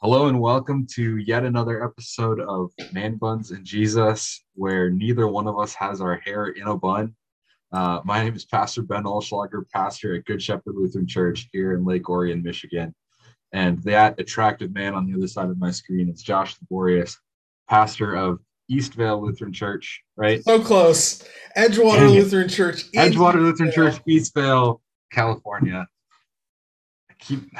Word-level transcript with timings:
Hello 0.00 0.28
and 0.28 0.38
welcome 0.38 0.86
to 0.94 1.16
yet 1.16 1.42
another 1.42 1.84
episode 1.84 2.38
of 2.38 2.70
Man 2.92 3.16
Buns 3.16 3.50
and 3.50 3.64
Jesus, 3.64 4.44
where 4.54 4.90
neither 4.90 5.26
one 5.26 5.48
of 5.48 5.58
us 5.58 5.74
has 5.74 6.00
our 6.00 6.18
hair 6.24 6.46
in 6.46 6.68
a 6.68 6.76
bun. 6.76 7.16
Uh, 7.72 7.98
my 8.04 8.22
name 8.22 8.36
is 8.36 8.44
Pastor 8.44 8.82
Ben 8.82 9.02
Olschlager, 9.02 9.68
pastor 9.74 10.14
at 10.14 10.24
Good 10.24 10.40
Shepherd 10.40 10.76
Lutheran 10.76 11.08
Church 11.08 11.48
here 11.50 11.74
in 11.74 11.84
Lake 11.84 12.08
Orion, 12.08 12.44
Michigan. 12.44 12.94
And 13.52 13.82
that 13.82 14.20
attractive 14.20 14.72
man 14.72 14.94
on 14.94 15.04
the 15.04 15.18
other 15.18 15.26
side 15.26 15.50
of 15.50 15.58
my 15.58 15.72
screen 15.72 16.08
is 16.08 16.22
Josh 16.22 16.54
Laborious, 16.60 17.18
pastor 17.68 18.14
of 18.14 18.38
Eastvale 18.70 19.20
Lutheran 19.20 19.52
Church, 19.52 20.00
right? 20.14 20.44
So 20.44 20.62
close. 20.62 21.24
Edgewater 21.56 22.08
Lutheran 22.08 22.48
Church. 22.48 22.88
Edgewater 22.92 23.40
Lutheran 23.40 23.72
Church, 23.72 23.96
Eastvale, 24.08 24.78
California. 25.10 25.88
I 27.10 27.14
keep 27.18 27.50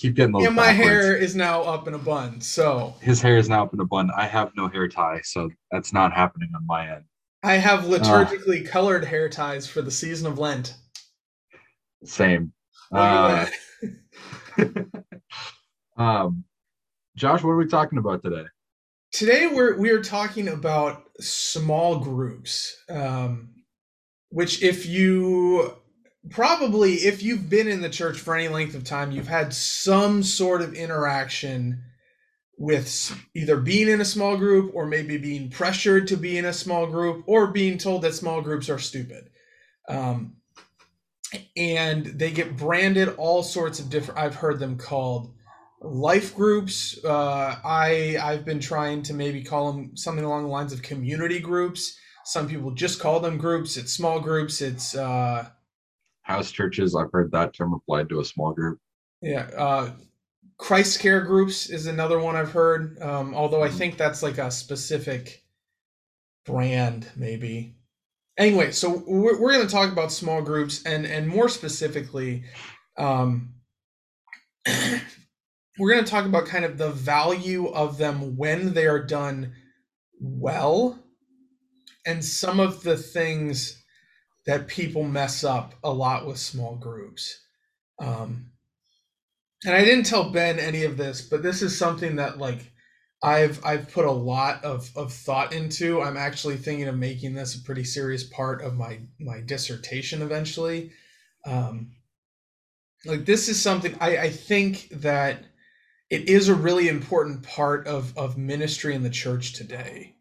keep 0.00 0.14
getting 0.14 0.32
those. 0.32 0.46
And 0.46 0.56
my 0.56 0.72
backwards. 0.72 0.88
hair 0.88 1.16
is 1.16 1.36
now 1.36 1.62
up 1.62 1.86
in 1.86 1.94
a 1.94 1.98
bun. 1.98 2.40
So 2.40 2.94
his 3.00 3.20
hair 3.20 3.36
is 3.36 3.48
now 3.48 3.64
up 3.64 3.74
in 3.74 3.80
a 3.80 3.84
bun. 3.84 4.10
I 4.16 4.26
have 4.26 4.50
no 4.56 4.68
hair 4.68 4.88
tie, 4.88 5.20
so 5.22 5.50
that's 5.70 5.92
not 5.92 6.12
happening 6.12 6.50
on 6.54 6.66
my 6.66 6.90
end. 6.90 7.04
I 7.42 7.54
have 7.54 7.84
liturgically 7.84 8.66
uh, 8.66 8.70
colored 8.70 9.04
hair 9.04 9.28
ties 9.28 9.66
for 9.66 9.82
the 9.82 9.90
season 9.90 10.26
of 10.26 10.38
Lent. 10.38 10.74
Same. 12.04 12.52
Uh, 12.92 13.46
um, 15.96 16.44
Josh, 17.16 17.42
what 17.42 17.50
are 17.50 17.56
we 17.56 17.66
talking 17.66 17.98
about 17.98 18.22
today? 18.22 18.44
Today 19.12 19.48
we're 19.48 19.76
we 19.76 19.90
are 19.90 20.02
talking 20.02 20.48
about 20.48 21.04
small 21.20 21.98
groups, 21.98 22.76
um, 22.88 23.50
which 24.30 24.62
if 24.62 24.86
you 24.86 25.79
probably 26.28 26.94
if 26.94 27.22
you've 27.22 27.48
been 27.48 27.68
in 27.68 27.80
the 27.80 27.88
church 27.88 28.18
for 28.18 28.34
any 28.34 28.48
length 28.48 28.74
of 28.74 28.84
time, 28.84 29.10
you've 29.10 29.28
had 29.28 29.54
some 29.54 30.22
sort 30.22 30.60
of 30.60 30.74
interaction 30.74 31.82
with 32.58 33.18
either 33.34 33.56
being 33.56 33.88
in 33.88 34.02
a 34.02 34.04
small 34.04 34.36
group 34.36 34.70
or 34.74 34.84
maybe 34.86 35.16
being 35.16 35.48
pressured 35.48 36.06
to 36.06 36.16
be 36.16 36.36
in 36.36 36.44
a 36.44 36.52
small 36.52 36.86
group 36.86 37.24
or 37.26 37.46
being 37.46 37.78
told 37.78 38.02
that 38.02 38.14
small 38.14 38.42
groups 38.42 38.68
are 38.68 38.78
stupid. 38.78 39.30
Um, 39.88 40.36
and 41.56 42.04
they 42.04 42.30
get 42.30 42.56
branded 42.56 43.14
all 43.16 43.42
sorts 43.42 43.78
of 43.78 43.88
different, 43.88 44.20
I've 44.20 44.34
heard 44.34 44.58
them 44.58 44.76
called 44.76 45.32
life 45.80 46.36
groups. 46.36 47.02
Uh, 47.02 47.56
I, 47.64 48.18
I've 48.22 48.44
been 48.44 48.60
trying 48.60 49.02
to 49.04 49.14
maybe 49.14 49.42
call 49.42 49.72
them 49.72 49.96
something 49.96 50.24
along 50.24 50.42
the 50.42 50.50
lines 50.50 50.74
of 50.74 50.82
community 50.82 51.38
groups. 51.38 51.96
Some 52.26 52.46
people 52.46 52.72
just 52.72 53.00
call 53.00 53.20
them 53.20 53.38
groups. 53.38 53.78
It's 53.78 53.92
small 53.94 54.20
groups. 54.20 54.60
It's, 54.60 54.94
uh, 54.94 55.48
house 56.30 56.50
churches. 56.50 56.94
I've 56.94 57.12
heard 57.12 57.32
that 57.32 57.54
term 57.54 57.74
applied 57.74 58.08
to 58.10 58.20
a 58.20 58.24
small 58.24 58.52
group. 58.52 58.78
Yeah. 59.20 59.48
Uh, 59.56 59.90
Christ 60.56 61.00
care 61.00 61.22
groups 61.22 61.70
is 61.70 61.86
another 61.86 62.18
one 62.18 62.36
I've 62.36 62.52
heard. 62.52 63.00
Um, 63.00 63.34
although 63.34 63.62
I 63.62 63.68
hmm. 63.68 63.76
think 63.76 63.96
that's 63.96 64.22
like 64.22 64.38
a 64.38 64.50
specific 64.50 65.42
brand, 66.44 67.08
maybe. 67.16 67.76
Anyway, 68.38 68.70
so 68.70 69.02
we're, 69.06 69.40
we're 69.40 69.52
going 69.52 69.66
to 69.66 69.72
talk 69.72 69.92
about 69.92 70.12
small 70.12 70.40
groups 70.40 70.82
and 70.84 71.04
and 71.04 71.28
more 71.28 71.48
specifically, 71.48 72.44
um, 72.96 73.54
we're 75.78 75.92
going 75.92 76.04
to 76.04 76.10
talk 76.10 76.24
about 76.24 76.46
kind 76.46 76.64
of 76.64 76.78
the 76.78 76.90
value 76.90 77.66
of 77.68 77.98
them 77.98 78.36
when 78.36 78.72
they 78.72 78.86
are 78.86 79.04
done 79.04 79.52
well, 80.20 80.98
and 82.06 82.24
some 82.24 82.60
of 82.60 82.82
the 82.82 82.96
things 82.96 83.79
that 84.46 84.68
people 84.68 85.02
mess 85.02 85.44
up 85.44 85.74
a 85.84 85.92
lot 85.92 86.26
with 86.26 86.38
small 86.38 86.76
groups. 86.76 87.40
Um, 87.98 88.46
and 89.64 89.74
I 89.74 89.84
didn't 89.84 90.06
tell 90.06 90.30
Ben 90.30 90.58
any 90.58 90.84
of 90.84 90.96
this, 90.96 91.20
but 91.20 91.42
this 91.42 91.60
is 91.60 91.76
something 91.76 92.16
that 92.16 92.38
like 92.38 92.72
I've 93.22 93.64
I've 93.64 93.92
put 93.92 94.06
a 94.06 94.10
lot 94.10 94.64
of, 94.64 94.90
of 94.96 95.12
thought 95.12 95.52
into. 95.52 96.00
I'm 96.00 96.16
actually 96.16 96.56
thinking 96.56 96.88
of 96.88 96.96
making 96.96 97.34
this 97.34 97.54
a 97.54 97.62
pretty 97.62 97.84
serious 97.84 98.24
part 98.24 98.62
of 98.62 98.76
my 98.76 99.00
my 99.18 99.40
dissertation 99.40 100.22
eventually. 100.22 100.92
Um, 101.44 101.92
like 103.04 103.26
this 103.26 103.48
is 103.48 103.60
something 103.60 103.94
I, 104.00 104.16
I 104.16 104.30
think 104.30 104.88
that 104.90 105.44
it 106.08 106.28
is 106.28 106.48
a 106.48 106.54
really 106.54 106.88
important 106.88 107.42
part 107.42 107.86
of 107.86 108.16
of 108.16 108.38
ministry 108.38 108.94
in 108.94 109.02
the 109.02 109.10
church 109.10 109.52
today 109.52 110.14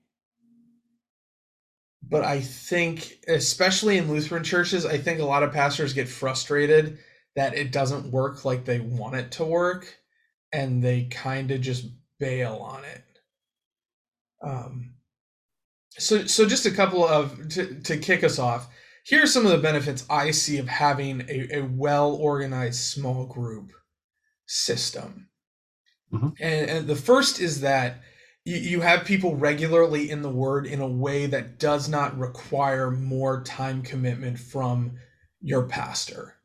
but 2.09 2.23
I 2.23 2.41
think, 2.41 3.23
especially 3.27 3.97
in 3.97 4.11
Lutheran 4.11 4.43
churches, 4.43 4.85
I 4.85 4.97
think 4.97 5.19
a 5.19 5.25
lot 5.25 5.43
of 5.43 5.53
pastors 5.53 5.93
get 5.93 6.09
frustrated 6.09 6.97
that 7.35 7.53
it 7.53 7.71
doesn't 7.71 8.11
work 8.11 8.43
like 8.45 8.65
they 8.65 8.79
want 8.79 9.15
it 9.15 9.31
to 9.33 9.45
work, 9.45 9.95
and 10.51 10.83
they 10.83 11.05
kind 11.05 11.51
of 11.51 11.61
just 11.61 11.85
bail 12.19 12.55
on 12.55 12.83
it. 12.83 13.03
Um, 14.41 14.95
so, 15.91 16.25
so 16.25 16.47
just 16.47 16.65
a 16.65 16.71
couple 16.71 17.05
of 17.05 17.49
to, 17.49 17.79
to 17.81 17.97
kick 17.97 18.23
us 18.23 18.39
off. 18.39 18.67
Here 19.05 19.23
are 19.23 19.27
some 19.27 19.45
of 19.45 19.51
the 19.51 19.57
benefits 19.57 20.05
I 20.09 20.31
see 20.31 20.57
of 20.57 20.67
having 20.67 21.21
a, 21.29 21.59
a 21.59 21.61
well 21.61 22.13
organized 22.15 22.79
small 22.79 23.25
group 23.25 23.71
system. 24.47 25.29
Mm-hmm. 26.11 26.29
And, 26.39 26.69
and 26.69 26.87
the 26.87 26.95
first 26.95 27.39
is 27.39 27.61
that 27.61 28.01
you, 28.45 28.81
have 28.81 29.05
people 29.05 29.35
regularly 29.35 30.09
in 30.09 30.21
the 30.21 30.29
word 30.29 30.65
in 30.65 30.81
a 30.81 30.87
way 30.87 31.25
that 31.27 31.59
does 31.59 31.89
not 31.89 32.17
require 32.17 32.89
more 32.89 33.43
time 33.43 33.81
commitment 33.81 34.39
from 34.39 34.93
your 35.41 35.63
pastor. 35.63 36.35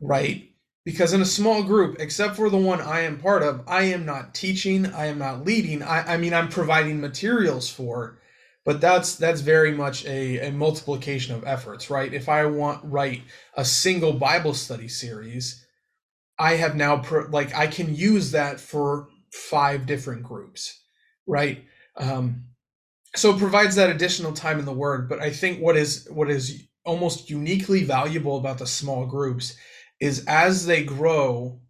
Right? 0.00 0.50
Because 0.84 1.12
in 1.12 1.20
a 1.20 1.26
small 1.26 1.62
group, 1.62 1.96
except 1.98 2.36
for 2.36 2.48
the 2.48 2.56
one 2.56 2.80
I 2.80 3.00
am 3.00 3.18
part 3.18 3.42
of, 3.42 3.62
I 3.66 3.82
am 3.84 4.06
not 4.06 4.34
teaching, 4.34 4.86
I 4.86 5.06
am 5.06 5.18
not 5.18 5.44
leading. 5.44 5.82
I, 5.82 6.14
I 6.14 6.16
mean, 6.16 6.32
I'm 6.32 6.48
providing 6.48 7.00
materials 7.00 7.68
for, 7.68 8.18
but 8.64 8.80
that's 8.80 9.16
that's 9.16 9.42
very 9.42 9.72
much 9.72 10.04
a, 10.06 10.48
a 10.48 10.52
multiplication 10.52 11.34
of 11.34 11.44
efforts, 11.44 11.90
right? 11.90 12.12
If 12.12 12.28
I 12.28 12.46
want 12.46 12.80
write 12.84 13.22
a 13.56 13.64
single 13.64 14.14
Bible 14.14 14.54
study 14.54 14.88
series, 14.88 15.66
I 16.38 16.54
have 16.54 16.76
now 16.76 16.98
pro, 16.98 17.26
like 17.26 17.54
I 17.54 17.66
can 17.66 17.94
use 17.94 18.30
that 18.30 18.58
for 18.58 19.08
five 19.32 19.86
different 19.86 20.22
groups, 20.22 20.80
right? 21.26 21.64
Um, 21.96 22.44
so 23.16 23.34
it 23.34 23.38
provides 23.38 23.74
that 23.76 23.90
additional 23.90 24.32
time 24.32 24.58
in 24.58 24.64
the 24.64 24.72
word. 24.72 25.08
But 25.08 25.20
I 25.20 25.30
think 25.30 25.60
what 25.60 25.76
is 25.76 26.08
what 26.10 26.30
is 26.30 26.66
almost 26.84 27.28
uniquely 27.28 27.84
valuable 27.84 28.38
about 28.38 28.58
the 28.58 28.66
small 28.66 29.06
groups 29.06 29.56
is 30.00 30.24
as 30.26 30.64
they 30.64 30.82
grow, 30.82 31.60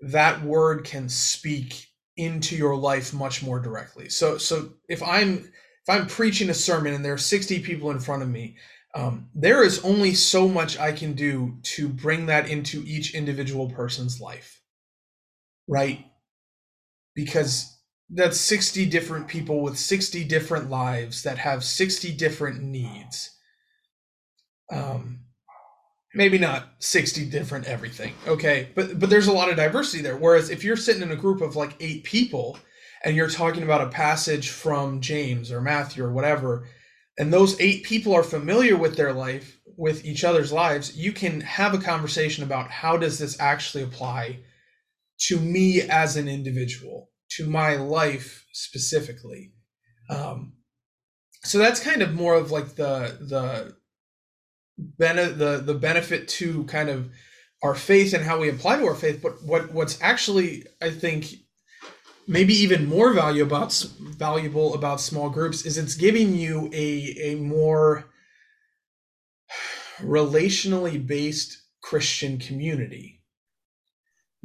that 0.00 0.42
word 0.42 0.84
can 0.84 1.08
speak 1.08 1.86
into 2.16 2.56
your 2.56 2.76
life 2.76 3.12
much 3.12 3.42
more 3.42 3.60
directly. 3.60 4.08
So 4.08 4.38
so 4.38 4.70
if 4.88 5.02
I'm 5.02 5.38
if 5.38 5.88
I'm 5.88 6.06
preaching 6.06 6.50
a 6.50 6.54
sermon 6.54 6.94
and 6.94 7.04
there 7.04 7.12
are 7.12 7.18
60 7.18 7.60
people 7.60 7.90
in 7.90 8.00
front 8.00 8.22
of 8.22 8.28
me, 8.30 8.56
um, 8.94 9.28
there 9.34 9.62
is 9.62 9.84
only 9.84 10.14
so 10.14 10.48
much 10.48 10.78
I 10.78 10.92
can 10.92 11.12
do 11.12 11.58
to 11.62 11.88
bring 11.88 12.26
that 12.26 12.48
into 12.48 12.82
each 12.86 13.14
individual 13.14 13.68
person's 13.68 14.20
life. 14.20 14.62
Right? 15.68 16.06
Because 17.14 17.78
that's 18.10 18.38
60 18.40 18.86
different 18.86 19.28
people 19.28 19.60
with 19.60 19.78
60 19.78 20.24
different 20.24 20.70
lives 20.70 21.22
that 21.22 21.38
have 21.38 21.64
60 21.64 22.12
different 22.12 22.62
needs. 22.62 23.30
Um 24.70 25.20
maybe 26.16 26.38
not 26.38 26.68
60 26.78 27.24
different 27.26 27.66
everything 27.66 28.14
okay? 28.26 28.68
But 28.74 28.98
but 28.98 29.10
there's 29.10 29.26
a 29.26 29.32
lot 29.32 29.50
of 29.50 29.56
diversity 29.56 30.02
there. 30.02 30.16
Whereas 30.16 30.50
if 30.50 30.62
you're 30.62 30.76
sitting 30.76 31.02
in 31.02 31.10
a 31.10 31.16
group 31.16 31.40
of 31.40 31.56
like 31.56 31.76
eight 31.80 32.04
people 32.04 32.58
and 33.04 33.14
you're 33.14 33.28
talking 33.28 33.62
about 33.62 33.82
a 33.82 33.90
passage 33.90 34.48
from 34.48 35.00
james 35.00 35.52
or 35.52 35.60
matthew 35.60 36.02
or 36.04 36.12
whatever 36.12 36.66
and 37.18 37.32
those 37.32 37.60
eight 37.60 37.84
people 37.84 38.12
are 38.14 38.22
familiar 38.22 38.76
with 38.76 38.96
their 38.96 39.12
life 39.12 39.60
with 39.76 40.04
each 40.04 40.24
other's 40.24 40.52
lives 40.52 40.96
you 40.96 41.12
can 41.12 41.40
have 41.42 41.74
a 41.74 41.78
conversation 41.78 42.42
about 42.42 42.70
how 42.70 42.96
does 42.96 43.18
this 43.18 43.38
actually 43.40 43.84
apply 43.84 44.38
to 45.18 45.38
me 45.38 45.82
as 45.82 46.16
an 46.16 46.28
individual, 46.28 47.10
to 47.30 47.46
my 47.46 47.76
life 47.76 48.46
specifically. 48.52 49.52
Um, 50.10 50.54
so 51.44 51.58
that's 51.58 51.80
kind 51.80 52.02
of 52.02 52.14
more 52.14 52.34
of 52.34 52.50
like 52.50 52.74
the 52.76 53.18
the 53.20 53.76
bene- 54.78 55.32
the 55.32 55.62
the 55.64 55.74
benefit 55.74 56.28
to 56.28 56.64
kind 56.64 56.88
of 56.88 57.10
our 57.62 57.74
faith 57.74 58.12
and 58.12 58.24
how 58.24 58.38
we 58.40 58.48
apply 58.48 58.78
to 58.78 58.86
our 58.86 58.94
faith. 58.94 59.20
But 59.22 59.42
what 59.42 59.72
what's 59.72 60.00
actually 60.00 60.64
I 60.82 60.90
think 60.90 61.26
maybe 62.26 62.54
even 62.54 62.88
more 62.88 63.12
value 63.12 63.42
about 63.42 63.72
valuable 64.00 64.74
about 64.74 65.00
small 65.00 65.30
groups 65.30 65.64
is 65.64 65.78
it's 65.78 65.94
giving 65.94 66.34
you 66.34 66.70
a 66.72 67.16
a 67.22 67.34
more 67.36 68.06
relationally 69.98 71.04
based 71.04 71.62
Christian 71.82 72.38
community 72.38 73.20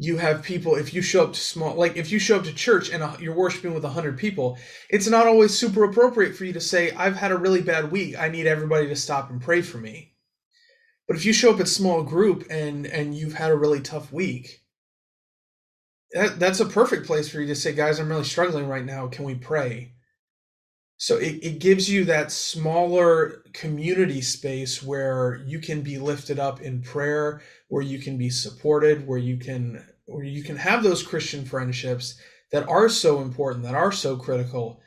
you 0.02 0.18
have 0.18 0.42
people 0.42 0.76
if 0.76 0.94
you 0.94 1.02
show 1.02 1.26
up 1.26 1.34
to 1.34 1.40
small 1.40 1.76
like 1.76 1.98
if 1.98 2.12
you 2.12 2.20
show 2.20 2.38
up 2.38 2.44
to 2.44 2.54
church 2.54 2.90
and 2.90 3.04
you're 3.20 3.36
worshiping 3.36 3.74
with 3.74 3.84
100 3.84 4.18
people 4.18 4.58
it's 4.90 5.08
not 5.08 5.28
always 5.28 5.54
super 5.54 5.84
appropriate 5.84 6.36
for 6.36 6.46
you 6.46 6.54
to 6.54 6.62
say 6.62 6.92
i've 6.92 7.18
had 7.18 7.32
a 7.32 7.38
really 7.38 7.62
bad 7.62 7.92
week 7.92 8.18
i 8.18 8.30
need 8.30 8.48
everybody 8.48 8.88
to 8.88 8.96
stop 8.96 9.30
and 9.30 9.42
pray 9.42 9.62
for 9.62 9.78
me 9.78 10.14
but 11.08 11.18
if 11.18 11.26
you 11.26 11.34
show 11.34 11.54
up 11.54 11.60
at 11.60 11.68
small 11.68 12.02
group 12.04 12.46
and 12.50 12.86
and 12.86 13.14
you've 13.14 13.34
had 13.34 13.52
a 13.52 13.58
really 13.58 13.82
tough 13.82 14.12
week 14.14 14.62
that, 16.12 16.40
that's 16.40 16.60
a 16.60 16.66
perfect 16.66 17.06
place 17.06 17.30
for 17.30 17.40
you 17.40 17.48
to 17.48 17.56
say, 17.56 17.74
guys, 17.74 18.00
I'm 18.00 18.10
really 18.10 18.24
struggling 18.24 18.68
right 18.68 18.86
now. 18.86 19.08
Can 19.08 19.26
we 19.26 19.36
pray? 19.36 19.94
So 21.02 21.16
it, 21.16 21.40
it 21.42 21.60
gives 21.60 21.90
you 21.90 22.04
that 22.06 22.30
smaller 22.30 23.42
community 23.54 24.20
space 24.20 24.84
where 24.84 25.42
you 25.46 25.60
can 25.60 25.82
be 25.82 25.98
lifted 25.98 26.40
up 26.40 26.62
in 26.62 26.82
prayer, 26.82 27.42
where 27.70 27.82
you 27.82 28.00
can 28.00 28.18
be 28.18 28.30
supported, 28.30 29.08
where 29.08 29.18
you 29.18 29.38
can 29.38 29.88
where 30.08 30.26
you 30.26 30.44
can 30.44 30.58
have 30.58 30.84
those 30.84 31.02
Christian 31.02 31.46
friendships 31.46 32.20
that 32.52 32.68
are 32.68 32.90
so 32.90 33.22
important, 33.22 33.64
that 33.64 33.76
are 33.76 33.94
so 33.94 34.18
critical, 34.18 34.82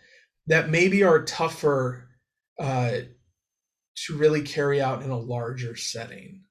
that 0.48 0.68
maybe 0.68 1.02
are 1.02 1.24
tougher 1.24 2.08
uh, 2.58 2.98
to 3.94 4.18
really 4.18 4.42
carry 4.42 4.82
out 4.82 5.02
in 5.02 5.10
a 5.10 5.18
larger 5.18 5.76
setting. 5.76 6.42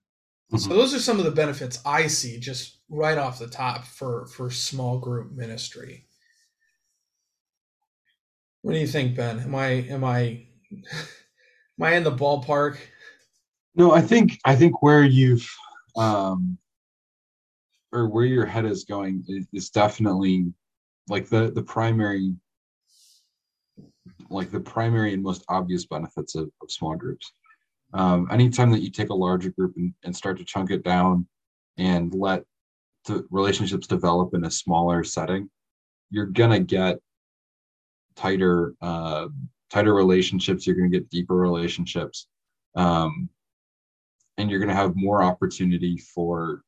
Mm-hmm. 0.52 0.58
So 0.58 0.70
those 0.70 0.96
are 0.96 1.00
some 1.00 1.20
of 1.20 1.26
the 1.26 1.32
benefits 1.32 1.80
I 1.86 2.08
see 2.08 2.40
just 2.40 2.80
right 2.90 3.18
off 3.18 3.38
the 3.38 3.48
top 3.48 3.86
for 3.86 4.26
for 4.26 4.50
small 4.50 4.98
group 4.98 5.32
ministry. 5.34 6.08
What 8.62 8.74
do 8.74 8.80
you 8.80 8.88
think, 8.88 9.16
Ben? 9.16 9.40
Am 9.40 9.56
I 9.56 9.68
am 9.68 10.04
I 10.04 10.46
am 10.72 11.82
I 11.82 11.96
in 11.96 12.04
the 12.04 12.12
ballpark? 12.12 12.78
No, 13.76 13.92
I 13.92 14.02
think 14.02 14.40
I 14.46 14.56
think 14.56 14.82
where 14.82 15.04
you've 15.04 15.50
um 15.96 16.58
or 17.92 18.08
where 18.08 18.26
your 18.26 18.46
head 18.46 18.66
is 18.66 18.86
going 18.86 19.24
is, 19.52 19.70
definitely 19.70 20.54
like 21.10 21.28
the 21.28 21.52
the 21.52 21.64
primary 21.64 22.34
like 24.30 24.52
the 24.52 24.60
primary 24.60 25.14
and 25.14 25.24
most 25.24 25.44
obvious 25.50 25.86
benefits 25.86 26.36
of, 26.36 26.50
of 26.62 26.72
small 26.72 26.96
groups. 26.96 27.34
Um, 27.94 28.28
anytime 28.32 28.72
that 28.72 28.82
you 28.82 28.90
take 28.90 29.10
a 29.10 29.14
larger 29.14 29.50
group 29.52 29.74
and, 29.76 29.94
and 30.04 30.16
start 30.16 30.38
to 30.38 30.46
chunk 30.46 30.72
it 30.72 30.84
down 30.84 31.28
and 31.78 32.14
let 32.14 32.44
the 33.06 33.26
relationships 33.30 33.88
develop 33.88 34.34
in 34.34 34.46
a 34.46 34.52
smaller 34.52 35.04
setting, 35.04 35.50
you're 36.12 36.28
gonna 36.28 36.60
get 36.60 37.00
tighter 38.16 38.76
uh, 38.82 39.28
tighter 39.70 39.94
relationships. 39.94 40.66
You're 40.66 40.76
gonna 40.76 40.90
get 40.90 41.10
deeper 41.10 41.36
relationships, 41.36 42.28
um, 42.76 43.30
and 44.38 44.50
you're 44.50 44.60
gonna 44.60 44.76
have 44.76 44.96
more 44.96 45.24
opportunity 45.24 45.98
for, 45.98 46.62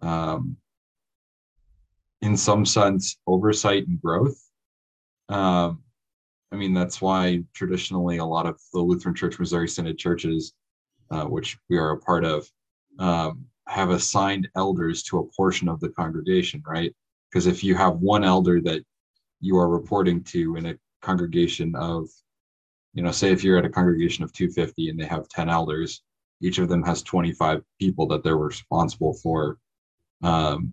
um, 0.00 0.56
in 2.22 2.36
some 2.36 2.64
sense, 2.64 3.18
oversight 3.26 3.86
and 3.86 4.00
growth. 4.00 4.40
Um, 5.28 5.82
I 6.52 6.56
mean, 6.56 6.72
that's 6.72 7.00
why 7.00 7.42
traditionally 7.52 8.18
a 8.18 8.24
lot 8.24 8.46
of 8.46 8.60
the 8.72 8.80
Lutheran 8.80 9.14
Church 9.14 9.38
Missouri 9.38 9.68
Synod 9.68 9.98
churches, 9.98 10.54
uh, 11.10 11.24
which 11.24 11.58
we 11.68 11.78
are 11.78 11.90
a 11.90 11.98
part 11.98 12.24
of, 12.24 12.48
um, 12.98 13.44
have 13.66 13.90
assigned 13.90 14.48
elders 14.54 15.02
to 15.04 15.18
a 15.18 15.26
portion 15.36 15.68
of 15.68 15.80
the 15.80 15.88
congregation, 15.88 16.62
right? 16.66 16.94
Because 17.28 17.46
if 17.46 17.64
you 17.64 17.74
have 17.74 17.96
one 17.96 18.22
elder 18.22 18.60
that 18.60 18.84
you 19.40 19.56
are 19.56 19.68
reporting 19.68 20.22
to 20.24 20.56
in 20.56 20.66
a 20.66 20.78
congregation 21.02 21.74
of, 21.74 22.08
you 22.94 23.02
know, 23.02 23.10
say 23.10 23.32
if 23.32 23.44
you're 23.44 23.58
at 23.58 23.64
a 23.64 23.70
congregation 23.70 24.24
of 24.24 24.32
250 24.32 24.90
and 24.90 24.98
they 24.98 25.06
have 25.06 25.28
10 25.28 25.48
elders, 25.48 26.02
each 26.40 26.58
of 26.58 26.68
them 26.68 26.82
has 26.82 27.02
25 27.02 27.62
people 27.78 28.06
that 28.08 28.22
they're 28.22 28.36
responsible 28.36 29.14
for 29.14 29.58
um, 30.22 30.72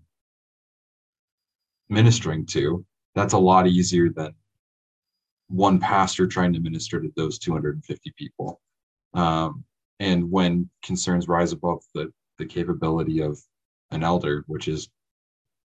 ministering 1.89 2.45
to. 2.47 2.85
That's 3.15 3.33
a 3.33 3.39
lot 3.39 3.67
easier 3.67 4.09
than 4.09 4.33
one 5.49 5.79
pastor 5.79 6.27
trying 6.27 6.53
to 6.53 6.59
minister 6.59 7.01
to 7.01 7.11
those 7.15 7.37
250 7.39 8.13
people. 8.17 8.61
Um, 9.13 9.65
and 9.99 10.31
when 10.31 10.69
concerns 10.81 11.27
rise 11.27 11.51
above 11.51 11.83
the 11.93 12.11
the 12.41 12.45
capability 12.45 13.21
of 13.21 13.39
an 13.91 14.03
elder, 14.03 14.43
which 14.47 14.67
is 14.67 14.89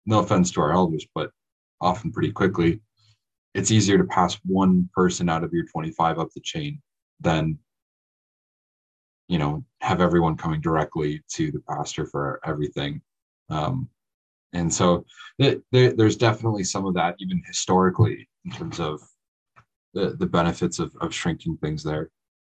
no 0.04 0.18
offense 0.18 0.50
to 0.52 0.60
our 0.60 0.72
elders, 0.72 1.06
but 1.14 1.30
often 1.80 2.12
pretty 2.12 2.32
quickly, 2.32 2.80
it's 3.54 3.70
easier 3.70 3.98
to 3.98 4.04
pass 4.04 4.38
one 4.44 4.88
person 4.94 5.28
out 5.28 5.44
of 5.44 5.52
your 5.52 5.64
25 5.66 6.18
up 6.18 6.28
the 6.34 6.40
chain 6.40 6.80
than 7.20 7.58
you 9.28 9.38
know 9.38 9.64
have 9.80 10.00
everyone 10.00 10.36
coming 10.36 10.60
directly 10.60 11.22
to 11.32 11.50
the 11.50 11.60
pastor 11.68 12.06
for 12.06 12.40
everything. 12.44 13.00
Um, 13.48 13.88
and 14.52 14.72
so 14.72 15.04
th- 15.40 15.60
there's 15.70 16.16
definitely 16.16 16.64
some 16.64 16.86
of 16.86 16.94
that 16.94 17.16
even 17.18 17.42
historically 17.46 18.28
in 18.44 18.50
terms 18.50 18.80
of 18.80 19.00
the, 19.94 20.16
the 20.18 20.26
benefits 20.26 20.78
of, 20.78 20.94
of 21.00 21.12
shrinking 21.12 21.56
things 21.58 21.82
there. 21.82 22.10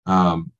Um, 0.06 0.52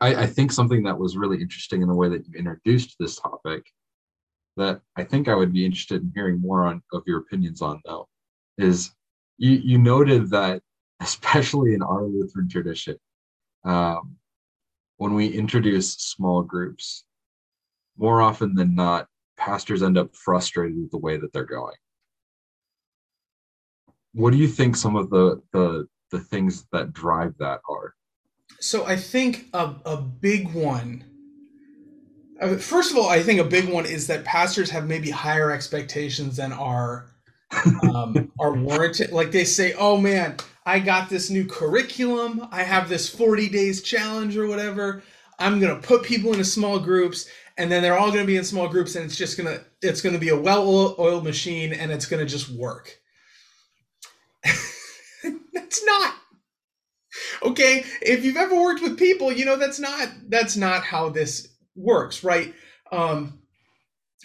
I, 0.00 0.22
I 0.22 0.26
think 0.26 0.52
something 0.52 0.82
that 0.82 0.98
was 0.98 1.16
really 1.16 1.40
interesting 1.40 1.82
in 1.82 1.88
the 1.88 1.94
way 1.94 2.08
that 2.08 2.26
you 2.26 2.38
introduced 2.38 2.96
this 2.98 3.16
topic 3.16 3.64
that 4.56 4.80
I 4.96 5.04
think 5.04 5.28
I 5.28 5.34
would 5.34 5.52
be 5.52 5.64
interested 5.64 6.02
in 6.02 6.12
hearing 6.14 6.40
more 6.40 6.66
on 6.66 6.82
of 6.92 7.02
your 7.06 7.20
opinions 7.20 7.62
on 7.62 7.80
though 7.84 8.08
is 8.58 8.90
you 9.38 9.50
you 9.50 9.78
noted 9.78 10.30
that 10.30 10.62
especially 11.00 11.74
in 11.74 11.82
our 11.82 12.04
Lutheran 12.04 12.48
tradition, 12.48 12.96
um, 13.64 14.16
when 14.98 15.14
we 15.14 15.26
introduce 15.26 15.94
small 15.94 16.42
groups, 16.42 17.04
more 17.98 18.22
often 18.22 18.54
than 18.54 18.74
not, 18.74 19.08
pastors 19.36 19.82
end 19.82 19.98
up 19.98 20.14
frustrated 20.14 20.78
with 20.78 20.90
the 20.92 20.98
way 20.98 21.16
that 21.16 21.32
they're 21.32 21.44
going. 21.44 21.74
What 24.14 24.30
do 24.30 24.36
you 24.36 24.46
think 24.46 24.76
some 24.76 24.94
of 24.94 25.10
the 25.10 25.42
the 25.52 25.88
the 26.10 26.20
things 26.20 26.66
that 26.72 26.92
drive 26.92 27.34
that 27.38 27.60
are? 27.68 27.94
So 28.60 28.84
I 28.86 28.96
think 28.96 29.46
a, 29.52 29.74
a 29.84 29.96
big 29.96 30.52
one. 30.52 31.04
First 32.42 32.90
of 32.90 32.98
all, 32.98 33.08
I 33.08 33.22
think 33.22 33.40
a 33.40 33.44
big 33.44 33.68
one 33.68 33.86
is 33.86 34.08
that 34.08 34.24
pastors 34.24 34.70
have 34.70 34.88
maybe 34.88 35.10
higher 35.10 35.52
expectations 35.52 36.36
than 36.36 36.52
are 36.52 37.06
um, 37.84 38.32
are 38.40 38.52
warranted. 38.52 39.12
Like 39.12 39.30
they 39.30 39.44
say, 39.44 39.74
"Oh 39.78 39.96
man, 39.96 40.36
I 40.66 40.80
got 40.80 41.08
this 41.08 41.30
new 41.30 41.44
curriculum. 41.44 42.48
I 42.50 42.62
have 42.64 42.88
this 42.88 43.08
40 43.08 43.48
days 43.48 43.82
challenge 43.82 44.36
or 44.36 44.48
whatever. 44.48 45.02
I'm 45.38 45.60
gonna 45.60 45.76
put 45.80 46.02
people 46.02 46.32
into 46.32 46.44
small 46.44 46.80
groups, 46.80 47.28
and 47.58 47.70
then 47.70 47.82
they're 47.82 47.98
all 47.98 48.10
gonna 48.10 48.24
be 48.24 48.36
in 48.36 48.44
small 48.44 48.68
groups, 48.68 48.96
and 48.96 49.04
it's 49.04 49.16
just 49.16 49.36
gonna 49.36 49.60
it's 49.80 50.00
gonna 50.00 50.18
be 50.18 50.30
a 50.30 50.36
well-oiled 50.36 51.24
machine, 51.24 51.72
and 51.72 51.92
it's 51.92 52.06
gonna 52.06 52.26
just 52.26 52.50
work." 52.50 52.98
That's 55.52 55.84
not 55.84 56.14
okay 57.42 57.84
if 58.00 58.24
you've 58.24 58.36
ever 58.36 58.54
worked 58.54 58.82
with 58.82 58.98
people 58.98 59.30
you 59.30 59.44
know 59.44 59.56
that's 59.56 59.78
not 59.78 60.08
that's 60.28 60.56
not 60.56 60.82
how 60.82 61.08
this 61.08 61.51
works 61.76 62.22
right 62.22 62.54
um 62.90 63.38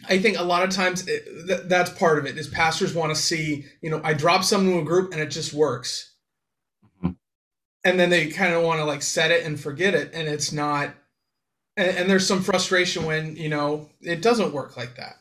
i 0.09 0.17
think 0.17 0.37
a 0.37 0.43
lot 0.43 0.63
of 0.63 0.69
times 0.69 1.07
it, 1.07 1.25
th- 1.47 1.61
that's 1.65 1.89
part 1.91 2.17
of 2.17 2.25
it 2.25 2.37
is 2.37 2.47
pastors 2.47 2.93
want 2.93 3.13
to 3.13 3.21
see 3.21 3.65
you 3.81 3.89
know 3.89 4.01
i 4.03 4.13
drop 4.13 4.43
someone 4.43 4.75
to 4.75 4.81
a 4.81 4.85
group 4.85 5.11
and 5.11 5.21
it 5.21 5.31
just 5.31 5.53
works 5.53 6.15
mm-hmm. 6.85 7.11
and 7.83 7.99
then 7.99 8.09
they 8.09 8.27
kind 8.27 8.53
of 8.53 8.63
want 8.63 8.79
to 8.79 8.85
like 8.85 9.01
set 9.01 9.31
it 9.31 9.45
and 9.45 9.59
forget 9.59 9.93
it 9.93 10.11
and 10.13 10.27
it's 10.27 10.51
not 10.51 10.93
and, 11.75 11.95
and, 11.95 12.09
there's 12.09 12.25
some 12.25 12.41
frustration 12.41 13.05
when 13.05 13.35
you 13.35 13.49
know 13.49 13.89
it 14.01 14.21
doesn't 14.21 14.51
work 14.51 14.75
like 14.75 14.95
that 14.95 15.17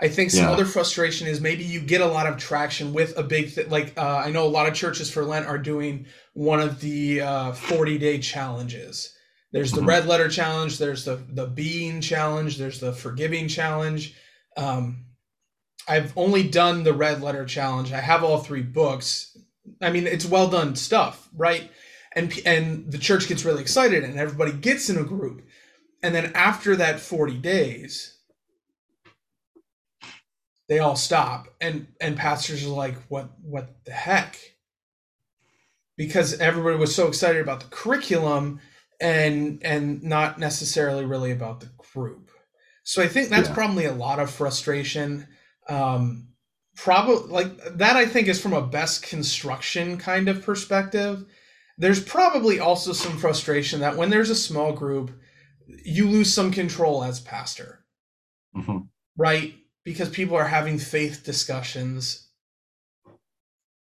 I 0.00 0.08
think 0.08 0.30
some 0.30 0.44
yeah. 0.44 0.52
other 0.52 0.64
frustration 0.64 1.26
is 1.26 1.40
maybe 1.40 1.64
you 1.64 1.80
get 1.80 2.00
a 2.00 2.06
lot 2.06 2.28
of 2.28 2.36
traction 2.36 2.92
with 2.92 3.18
a 3.18 3.22
big 3.22 3.54
th- 3.54 3.68
like 3.68 3.94
uh, 3.96 4.22
I 4.24 4.30
know 4.30 4.46
a 4.46 4.48
lot 4.48 4.68
of 4.68 4.74
churches 4.74 5.10
for 5.10 5.24
Lent 5.24 5.46
are 5.46 5.58
doing 5.58 6.06
one 6.34 6.60
of 6.60 6.80
the 6.80 7.20
uh, 7.20 7.52
40 7.52 7.98
day 7.98 8.18
challenges. 8.18 9.12
There's 9.52 9.72
the 9.72 9.78
mm-hmm. 9.78 9.88
red 9.88 10.06
letter 10.06 10.28
challenge. 10.28 10.78
There's 10.78 11.04
the 11.04 11.16
the 11.16 11.46
being 11.46 12.00
challenge. 12.00 12.58
There's 12.58 12.80
the 12.80 12.92
forgiving 12.92 13.48
challenge. 13.48 14.14
Um, 14.56 15.06
I've 15.88 16.12
only 16.16 16.46
done 16.46 16.82
the 16.82 16.92
red 16.92 17.22
letter 17.22 17.46
challenge. 17.46 17.92
I 17.92 18.00
have 18.00 18.22
all 18.22 18.38
three 18.38 18.62
books. 18.62 19.36
I 19.80 19.90
mean, 19.90 20.06
it's 20.06 20.26
well 20.26 20.48
done 20.48 20.76
stuff, 20.76 21.28
right? 21.34 21.70
And 22.14 22.38
and 22.44 22.90
the 22.90 22.98
church 22.98 23.28
gets 23.28 23.44
really 23.44 23.62
excited, 23.62 24.04
and 24.04 24.18
everybody 24.18 24.52
gets 24.52 24.90
in 24.90 24.98
a 24.98 25.04
group. 25.04 25.42
And 26.02 26.14
then 26.14 26.32
after 26.34 26.76
that 26.76 27.00
40 27.00 27.38
days, 27.38 28.18
they 30.68 30.78
all 30.78 30.96
stop 30.96 31.48
and 31.60 31.88
and 32.00 32.16
pastors 32.16 32.64
are 32.64 32.68
like 32.68 32.96
what 33.08 33.30
what 33.42 33.84
the 33.84 33.92
heck 33.92 34.38
because 35.96 36.38
everybody 36.38 36.76
was 36.76 36.94
so 36.94 37.08
excited 37.08 37.40
about 37.40 37.60
the 37.60 37.66
curriculum 37.70 38.60
and 39.00 39.62
and 39.64 40.02
not 40.02 40.38
necessarily 40.38 41.04
really 41.04 41.30
about 41.30 41.60
the 41.60 41.70
group 41.92 42.30
so 42.82 43.02
i 43.02 43.08
think 43.08 43.28
that's 43.28 43.48
yeah. 43.48 43.54
probably 43.54 43.84
a 43.84 43.92
lot 43.92 44.18
of 44.18 44.30
frustration 44.30 45.26
um 45.68 46.28
probably 46.76 47.28
like 47.28 47.76
that 47.76 47.96
i 47.96 48.06
think 48.06 48.28
is 48.28 48.40
from 48.40 48.52
a 48.52 48.66
best 48.66 49.02
construction 49.02 49.96
kind 49.98 50.28
of 50.28 50.42
perspective 50.42 51.24
there's 51.76 52.02
probably 52.02 52.58
also 52.58 52.92
some 52.92 53.16
frustration 53.16 53.80
that 53.80 53.96
when 53.96 54.10
there's 54.10 54.30
a 54.30 54.34
small 54.34 54.72
group 54.72 55.10
you 55.84 56.08
lose 56.08 56.32
some 56.32 56.50
control 56.50 57.04
as 57.04 57.20
pastor 57.20 57.84
mm-hmm. 58.56 58.78
right 59.16 59.54
because 59.84 60.08
people 60.08 60.36
are 60.36 60.48
having 60.48 60.78
faith 60.78 61.22
discussions 61.24 62.28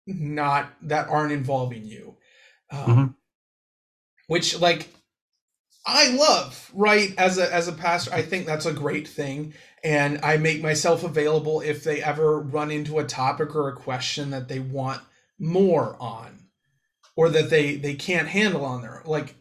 not 0.06 0.72
that 0.82 1.08
aren't 1.08 1.32
involving 1.32 1.84
you 1.84 2.16
um, 2.70 2.86
mm-hmm. 2.86 3.06
which 4.26 4.58
like 4.58 4.88
I 5.84 6.10
love, 6.10 6.70
right? 6.74 7.12
As 7.18 7.38
a 7.38 7.52
as 7.52 7.68
a 7.68 7.72
pastor, 7.72 8.12
I 8.12 8.22
think 8.22 8.46
that's 8.46 8.66
a 8.66 8.72
great 8.72 9.08
thing. 9.08 9.54
And 9.82 10.20
I 10.22 10.36
make 10.36 10.62
myself 10.62 11.02
available 11.02 11.60
if 11.60 11.82
they 11.82 12.02
ever 12.02 12.38
run 12.40 12.70
into 12.70 13.00
a 13.00 13.04
topic 13.04 13.56
or 13.56 13.68
a 13.68 13.76
question 13.76 14.30
that 14.30 14.48
they 14.48 14.60
want 14.60 15.02
more 15.40 15.96
on 15.98 16.42
or 17.16 17.28
that 17.30 17.50
they 17.50 17.76
they 17.76 17.94
can't 17.94 18.28
handle 18.28 18.64
on 18.64 18.82
their 18.82 19.02
like 19.04 19.34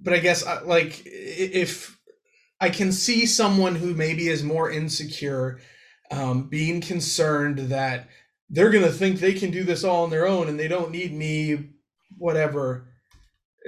but 0.00 0.12
I 0.12 0.18
guess 0.18 0.46
uh, 0.46 0.60
like 0.64 1.02
if 1.06 1.98
I 2.60 2.70
can 2.70 2.92
see 2.92 3.26
someone 3.26 3.74
who 3.74 3.94
maybe 3.94 4.28
is 4.28 4.42
more 4.42 4.70
insecure 4.70 5.60
um, 6.10 6.48
being 6.48 6.80
concerned 6.80 7.58
that 7.70 8.08
they're 8.50 8.70
to 8.70 8.90
think 8.90 9.18
they 9.18 9.32
can 9.32 9.50
do 9.50 9.64
this 9.64 9.82
all 9.82 10.04
on 10.04 10.10
their 10.10 10.26
own 10.26 10.48
and 10.48 10.60
they 10.60 10.68
don't 10.68 10.90
need 10.90 11.12
me 11.12 11.70
whatever 12.18 12.88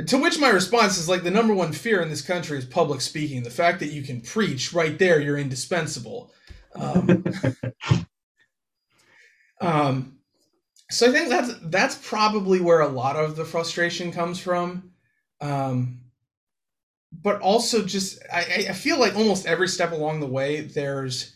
to 0.07 0.19
which 0.19 0.39
my 0.39 0.51
response 0.51 0.99
is 0.99 1.09
like 1.09 1.23
the 1.23 1.31
number 1.31 1.55
one 1.55 1.73
fear 1.73 2.03
in 2.03 2.11
this 2.11 2.23
country 2.23 2.59
is 2.59 2.65
public 2.65 3.01
speaking. 3.01 3.43
The 3.43 3.51
fact 3.51 3.81
that 3.81 3.93
you 3.93 4.03
can 4.03 4.21
preach 4.21 4.73
right 4.73 4.99
there, 4.99 5.21
you're 5.21 5.39
indispensable. 5.39 6.33
Um, 6.75 7.25
um, 9.61 10.19
so 10.91 11.09
I 11.09 11.13
think 11.13 11.29
that's 11.31 11.55
that's 11.65 12.09
probably 12.09 12.61
where 12.61 12.81
a 12.81 12.89
lot 12.89 13.17
of 13.17 13.37
the 13.37 13.45
frustration 13.45 14.13
comes 14.13 14.39
from. 14.39 14.93
Um, 15.41 16.01
but 17.23 17.41
also 17.41 17.83
just 17.83 18.19
I, 18.33 18.67
I 18.69 18.73
feel 18.73 18.99
like 18.99 19.17
almost 19.17 19.47
every 19.47 19.69
step 19.69 19.93
along 19.93 20.21
the 20.21 20.27
way 20.27 20.61
there's 20.61 21.33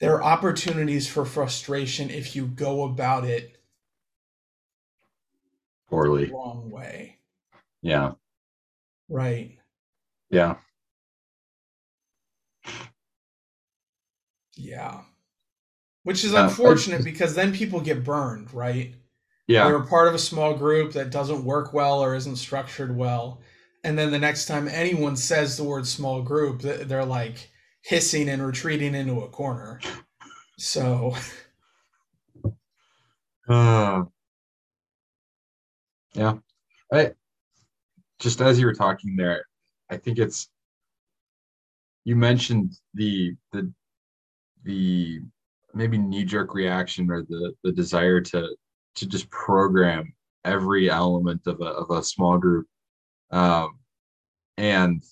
there 0.00 0.14
are 0.16 0.22
opportunities 0.22 1.08
for 1.08 1.24
frustration 1.24 2.10
if 2.10 2.36
you 2.36 2.46
go 2.46 2.84
about 2.84 3.24
it 3.24 3.55
poorly 5.88 6.30
wrong 6.30 6.70
way. 6.70 7.18
Yeah. 7.82 8.12
Right. 9.08 9.58
Yeah. 10.30 10.56
Yeah. 14.56 15.02
Which 16.02 16.24
is 16.24 16.34
unfortunate 16.34 17.04
because 17.04 17.34
then 17.34 17.52
people 17.52 17.80
get 17.80 18.04
burned, 18.04 18.52
right? 18.54 18.94
Yeah. 19.46 19.68
They're 19.68 19.80
part 19.80 20.08
of 20.08 20.14
a 20.14 20.18
small 20.18 20.54
group 20.54 20.92
that 20.92 21.10
doesn't 21.10 21.44
work 21.44 21.72
well 21.72 22.02
or 22.02 22.14
isn't 22.14 22.36
structured 22.36 22.96
well. 22.96 23.40
And 23.84 23.96
then 23.96 24.10
the 24.10 24.18
next 24.18 24.46
time 24.46 24.66
anyone 24.68 25.16
says 25.16 25.56
the 25.56 25.64
word 25.64 25.86
small 25.86 26.22
group, 26.22 26.62
they're 26.62 27.04
like 27.04 27.50
hissing 27.82 28.28
and 28.28 28.44
retreating 28.44 28.94
into 28.94 29.20
a 29.20 29.28
corner. 29.28 29.80
So. 30.58 31.14
Uh, 33.48 34.04
yeah. 36.16 36.34
I 36.92 37.12
just 38.18 38.40
as 38.40 38.58
you 38.58 38.66
were 38.66 38.74
talking 38.74 39.16
there, 39.16 39.44
I 39.90 39.96
think 39.96 40.18
it's 40.18 40.48
you 42.04 42.16
mentioned 42.16 42.72
the 42.94 43.34
the 43.52 43.72
the 44.64 45.20
maybe 45.74 45.98
knee-jerk 45.98 46.54
reaction 46.54 47.10
or 47.10 47.22
the 47.22 47.54
the 47.62 47.72
desire 47.72 48.20
to 48.20 48.56
to 48.96 49.06
just 49.06 49.28
program 49.30 50.12
every 50.44 50.90
element 50.90 51.42
of 51.46 51.60
a 51.60 51.64
of 51.64 51.90
a 51.90 52.02
small 52.02 52.38
group. 52.38 52.66
Um 53.30 53.78
and 54.56 55.02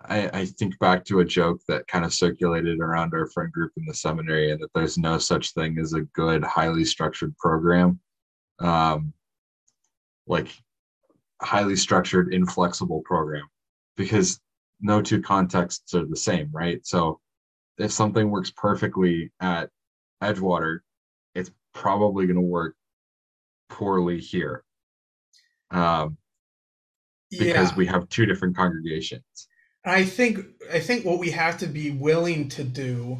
I, 0.00 0.30
I 0.32 0.44
think 0.46 0.78
back 0.78 1.04
to 1.06 1.20
a 1.20 1.24
joke 1.24 1.60
that 1.68 1.86
kind 1.86 2.04
of 2.04 2.14
circulated 2.14 2.80
around 2.80 3.12
our 3.14 3.26
friend 3.26 3.52
group 3.52 3.72
in 3.76 3.84
the 3.84 3.94
seminary 3.94 4.50
and 4.50 4.60
that 4.60 4.70
there's 4.74 4.96
no 4.96 5.18
such 5.18 5.52
thing 5.52 5.76
as 5.78 5.92
a 5.92 6.02
good, 6.14 6.42
highly 6.44 6.84
structured 6.84 7.36
program 7.36 8.00
um, 8.60 9.12
like 10.26 10.48
highly 11.40 11.76
structured, 11.76 12.32
inflexible 12.32 13.02
program 13.04 13.46
because 13.96 14.40
no 14.80 15.02
two 15.02 15.20
contexts 15.20 15.94
are 15.94 16.06
the 16.06 16.16
same, 16.16 16.50
right? 16.52 16.84
So 16.86 17.20
if 17.78 17.92
something 17.92 18.30
works 18.30 18.50
perfectly 18.50 19.32
at 19.40 19.70
Edgewater, 20.22 20.80
it's 21.34 21.50
probably 21.74 22.26
going 22.26 22.36
to 22.36 22.42
work 22.42 22.74
poorly 23.68 24.20
here. 24.20 24.64
Um, 25.70 26.16
because 27.30 27.70
yeah. 27.70 27.76
we 27.76 27.86
have 27.86 28.08
two 28.08 28.26
different 28.26 28.56
congregations. 28.56 29.22
I 29.84 30.04
think 30.04 30.40
I 30.72 30.80
think 30.80 31.04
what 31.04 31.18
we 31.18 31.30
have 31.30 31.58
to 31.58 31.66
be 31.66 31.90
willing 31.90 32.48
to 32.50 32.64
do 32.64 33.18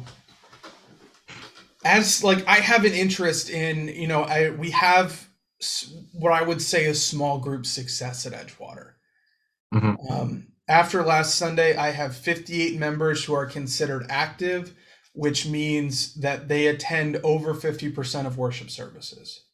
as 1.85 2.23
like 2.23 2.45
I 2.47 2.55
have 2.55 2.85
an 2.85 2.93
interest 2.93 3.49
in, 3.49 3.87
you 3.87 4.07
know, 4.07 4.23
I 4.23 4.49
we 4.51 4.71
have 4.71 5.28
what 6.13 6.31
I 6.31 6.41
would 6.41 6.61
say 6.61 6.85
is 6.85 7.05
small 7.05 7.39
group 7.39 7.65
success 7.65 8.25
at 8.25 8.33
Edgewater. 8.33 8.93
Mm-hmm. 9.73 10.11
Um, 10.11 10.47
after 10.67 11.03
last 11.03 11.35
Sunday, 11.35 11.75
I 11.75 11.89
have 11.89 12.15
58 12.15 12.79
members 12.79 13.25
who 13.25 13.33
are 13.33 13.45
considered 13.45 14.05
active, 14.09 14.73
which 15.13 15.47
means 15.47 16.13
that 16.15 16.47
they 16.47 16.67
attend 16.67 17.17
over 17.23 17.53
50% 17.53 18.25
of 18.25 18.37
worship 18.37 18.69
services. 18.69 19.45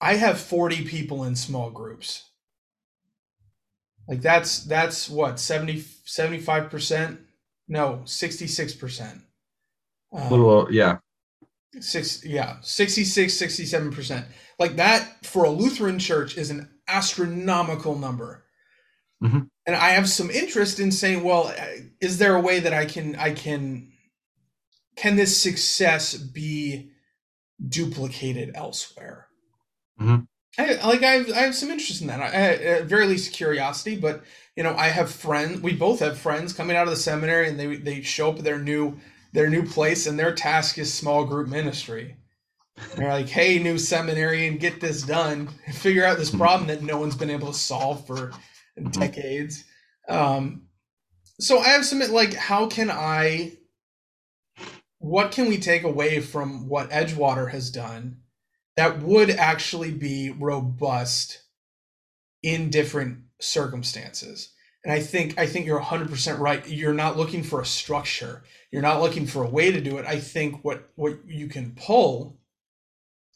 I 0.00 0.14
have 0.14 0.40
40 0.40 0.84
people 0.84 1.24
in 1.24 1.36
small 1.36 1.70
groups. 1.70 2.28
Like 4.08 4.20
that's 4.20 4.64
that's 4.64 5.08
what 5.08 5.38
70 5.38 5.80
75%? 5.80 7.18
No, 7.68 8.02
66%. 8.04 9.12
Um, 9.12 9.22
a 10.12 10.30
little 10.30 10.72
yeah 10.72 10.98
six 11.80 12.24
yeah 12.24 12.56
66 12.60 13.34
67% 13.34 14.24
like 14.58 14.76
that 14.76 15.24
for 15.24 15.44
a 15.44 15.50
lutheran 15.50 15.98
church 15.98 16.36
is 16.36 16.50
an 16.50 16.68
astronomical 16.86 17.98
number 17.98 18.44
mm-hmm. 19.22 19.40
and 19.66 19.76
i 19.76 19.90
have 19.90 20.08
some 20.08 20.30
interest 20.30 20.78
in 20.78 20.92
saying 20.92 21.22
well 21.22 21.52
is 22.00 22.18
there 22.18 22.36
a 22.36 22.40
way 22.40 22.60
that 22.60 22.74
i 22.74 22.84
can 22.84 23.16
i 23.16 23.32
can 23.32 23.90
can 24.96 25.16
this 25.16 25.36
success 25.36 26.14
be 26.14 26.90
duplicated 27.66 28.52
elsewhere 28.54 29.28
mm-hmm. 30.00 30.22
I, 30.58 30.86
like 30.86 31.02
I 31.02 31.12
have, 31.12 31.30
I 31.30 31.40
have 31.40 31.54
some 31.54 31.70
interest 31.70 32.02
in 32.02 32.08
that 32.08 32.20
I, 32.20 32.26
at 32.26 32.84
very 32.84 33.06
least 33.06 33.32
curiosity 33.32 33.96
but 33.96 34.22
you 34.56 34.62
know 34.62 34.74
i 34.76 34.88
have 34.88 35.10
friends 35.10 35.62
we 35.62 35.72
both 35.72 36.00
have 36.00 36.18
friends 36.18 36.52
coming 36.52 36.76
out 36.76 36.86
of 36.86 36.90
the 36.90 36.96
seminary 36.96 37.48
and 37.48 37.58
they 37.58 37.76
they 37.76 38.02
show 38.02 38.28
up 38.30 38.38
at 38.38 38.44
their 38.44 38.58
new 38.58 38.98
their 39.32 39.48
new 39.48 39.64
place 39.64 40.06
and 40.06 40.18
their 40.18 40.34
task 40.34 40.78
is 40.78 40.92
small 40.92 41.24
group 41.24 41.48
ministry. 41.48 42.16
They're 42.96 43.08
like, 43.08 43.28
hey, 43.28 43.58
new 43.58 43.78
seminarian, 43.78 44.58
get 44.58 44.80
this 44.80 45.02
done. 45.02 45.48
Figure 45.72 46.04
out 46.04 46.18
this 46.18 46.30
hmm. 46.30 46.38
problem 46.38 46.68
that 46.68 46.82
no 46.82 46.98
one's 46.98 47.16
been 47.16 47.30
able 47.30 47.48
to 47.48 47.58
solve 47.58 48.06
for 48.06 48.32
mm-hmm. 48.78 48.88
decades. 48.88 49.64
Um, 50.08 50.62
so 51.40 51.58
I 51.58 51.68
have 51.68 51.84
some 51.84 52.00
like, 52.12 52.34
how 52.34 52.66
can 52.66 52.90
I, 52.90 53.52
what 54.98 55.32
can 55.32 55.48
we 55.48 55.58
take 55.58 55.82
away 55.82 56.20
from 56.20 56.68
what 56.68 56.90
Edgewater 56.90 57.50
has 57.50 57.70
done 57.70 58.18
that 58.76 59.02
would 59.02 59.30
actually 59.30 59.90
be 59.90 60.30
robust 60.30 61.42
in 62.42 62.70
different 62.70 63.18
circumstances? 63.40 64.52
And 64.84 64.92
I 64.92 65.00
think 65.00 65.38
I 65.38 65.46
think 65.46 65.66
you're 65.66 65.80
100% 65.80 66.38
right. 66.38 66.66
You're 66.68 66.94
not 66.94 67.16
looking 67.16 67.42
for 67.42 67.60
a 67.60 67.66
structure. 67.66 68.42
You're 68.70 68.82
not 68.82 69.00
looking 69.00 69.26
for 69.26 69.44
a 69.44 69.48
way 69.48 69.70
to 69.70 69.80
do 69.80 69.98
it. 69.98 70.06
I 70.06 70.18
think 70.18 70.64
what 70.64 70.90
what 70.96 71.18
you 71.26 71.46
can 71.46 71.72
pull, 71.76 72.38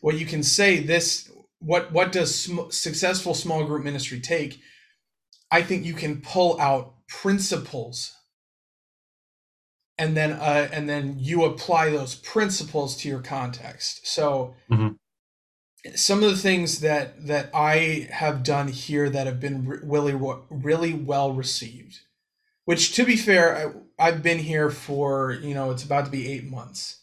what 0.00 0.18
you 0.18 0.26
can 0.26 0.42
say 0.42 0.80
this 0.80 1.30
what 1.60 1.92
what 1.92 2.12
does 2.12 2.34
sm- 2.34 2.70
successful 2.70 3.34
small 3.34 3.64
group 3.64 3.84
ministry 3.84 4.20
take? 4.20 4.60
I 5.50 5.62
think 5.62 5.84
you 5.84 5.94
can 5.94 6.20
pull 6.20 6.60
out 6.60 6.94
principles 7.06 8.12
and 9.98 10.16
then 10.16 10.32
uh, 10.32 10.68
and 10.72 10.88
then 10.88 11.16
you 11.18 11.44
apply 11.44 11.90
those 11.90 12.16
principles 12.16 12.96
to 12.98 13.08
your 13.08 13.20
context. 13.20 14.06
So 14.06 14.56
mm-hmm 14.70 14.94
some 15.94 16.22
of 16.22 16.30
the 16.30 16.36
things 16.36 16.80
that 16.80 17.26
that 17.26 17.50
I 17.54 18.08
have 18.10 18.42
done 18.42 18.68
here 18.68 19.08
that 19.10 19.26
have 19.26 19.40
been 19.40 19.66
really 19.66 20.14
really 20.50 20.92
well 20.92 21.32
received. 21.32 22.00
Which, 22.64 22.96
to 22.96 23.04
be 23.04 23.16
fair, 23.16 23.74
I, 23.96 24.10
have 24.10 24.22
been 24.22 24.38
here 24.38 24.70
for 24.70 25.32
you 25.32 25.54
know 25.54 25.70
it's 25.70 25.84
about 25.84 26.06
to 26.06 26.10
be 26.10 26.28
eight 26.28 26.44
months, 26.44 27.00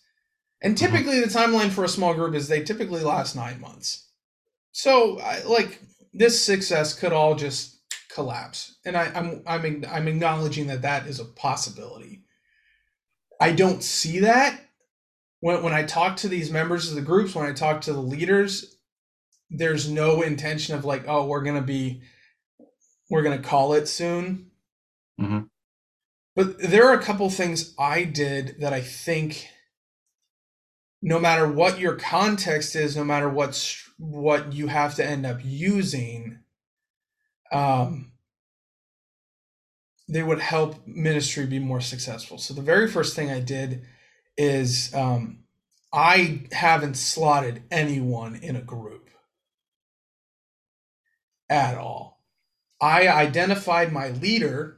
and 0.61 0.75
mm-hmm. 0.75 0.85
typically 0.85 1.19
the 1.19 1.27
timeline 1.27 1.71
for 1.71 1.83
a 1.83 1.89
small 1.89 2.13
group 2.13 2.35
is 2.35 2.47
they 2.47 2.63
typically 2.63 3.01
last 3.01 3.35
nine 3.35 3.61
months. 3.61 4.09
So, 4.71 5.19
I, 5.19 5.41
like 5.43 5.79
this 6.13 6.43
success 6.43 6.93
could 6.97 7.13
all 7.13 7.35
just 7.35 7.79
collapse, 8.09 8.77
and 8.85 8.97
I, 8.97 9.11
I'm 9.15 9.41
I'm 9.47 9.85
I'm 9.89 10.07
acknowledging 10.07 10.67
that 10.67 10.81
that 10.81 11.07
is 11.07 11.19
a 11.19 11.25
possibility. 11.25 12.23
I 13.39 13.51
don't 13.51 13.83
see 13.83 14.19
that 14.19 14.59
when, 15.43 15.61
when 15.61 15.73
I 15.73 15.83
talk 15.83 16.15
to 16.17 16.29
these 16.29 16.49
members 16.49 16.87
of 16.87 16.95
the 16.95 17.01
groups, 17.01 17.35
when 17.35 17.45
I 17.45 17.51
talk 17.51 17.81
to 17.81 17.91
the 17.91 17.99
leaders, 17.99 18.72
there's 19.53 19.89
no 19.89 20.21
intention 20.21 20.75
of 20.75 20.83
like, 20.83 21.05
oh, 21.07 21.25
we're 21.25 21.43
gonna 21.43 21.61
be, 21.61 22.01
we're 23.09 23.21
gonna 23.21 23.39
call 23.39 23.73
it 23.73 23.87
soon. 23.87 24.51
Mm-hmm. 25.21 25.41
But 26.35 26.59
there 26.59 26.87
are 26.89 26.97
a 26.97 27.03
couple 27.03 27.29
things 27.29 27.73
I 27.77 28.03
did 28.03 28.55
that 28.59 28.73
I 28.73 28.81
think 28.81 29.47
no 31.01 31.19
matter 31.19 31.47
what 31.47 31.79
your 31.79 31.95
context 31.95 32.75
is, 32.75 32.95
no 32.95 33.03
matter 33.03 33.29
what's 33.29 33.87
what 33.97 34.53
you 34.53 34.67
have 34.67 34.95
to 34.95 35.05
end 35.05 35.25
up 35.25 35.39
using, 35.43 36.39
um, 37.51 38.11
they 40.09 40.23
would 40.23 40.39
help 40.39 40.87
ministry 40.87 41.45
be 41.45 41.59
more 41.59 41.81
successful. 41.81 42.37
So 42.37 42.53
the 42.53 42.61
very 42.61 42.89
first 42.89 43.15
thing 43.15 43.29
I 43.29 43.39
did 43.39 43.83
is 44.37 44.93
um, 44.95 45.43
I 45.93 46.47
haven't 46.51 46.95
slotted 46.95 47.63
anyone 47.69 48.35
in 48.35 48.55
a 48.55 48.61
group 48.61 49.09
at 51.53 51.77
all. 51.77 52.21
I 52.81 53.07
identified 53.07 53.93
my 53.93 54.09
leader, 54.09 54.77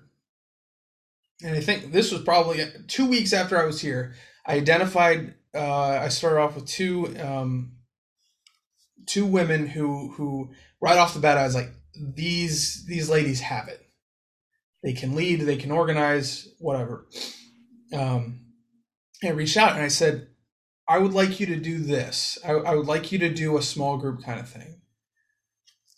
and 1.43 1.55
I 1.55 1.61
think 1.61 1.91
this 1.91 2.11
was 2.11 2.21
probably 2.21 2.63
two 2.87 3.07
weeks 3.07 3.33
after 3.33 3.57
I 3.59 3.65
was 3.65 3.81
here. 3.81 4.13
I 4.45 4.55
identified. 4.55 5.35
Uh, 5.53 5.99
I 6.01 6.09
started 6.09 6.39
off 6.39 6.55
with 6.55 6.65
two 6.65 7.15
um, 7.19 7.77
two 9.07 9.25
women 9.25 9.67
who 9.67 10.11
who 10.11 10.51
right 10.81 10.97
off 10.97 11.13
the 11.13 11.19
bat 11.19 11.37
I 11.37 11.43
was 11.45 11.55
like 11.55 11.71
these 11.95 12.85
these 12.85 13.09
ladies 13.09 13.41
have 13.41 13.67
it. 13.67 13.81
They 14.83 14.93
can 14.93 15.15
lead, 15.15 15.41
they 15.41 15.57
can 15.57 15.71
organize, 15.71 16.47
whatever. 16.59 17.07
Um, 17.91 18.41
I 19.23 19.29
reached 19.29 19.57
out 19.57 19.73
and 19.73 19.81
I 19.81 19.87
said, 19.87 20.27
I 20.87 20.99
would 20.99 21.13
like 21.13 21.39
you 21.39 21.47
to 21.47 21.55
do 21.55 21.79
this. 21.79 22.37
I, 22.45 22.51
I 22.51 22.75
would 22.75 22.85
like 22.85 23.11
you 23.11 23.17
to 23.19 23.33
do 23.33 23.57
a 23.57 23.63
small 23.63 23.97
group 23.97 24.23
kind 24.23 24.39
of 24.39 24.47
thing. 24.47 24.81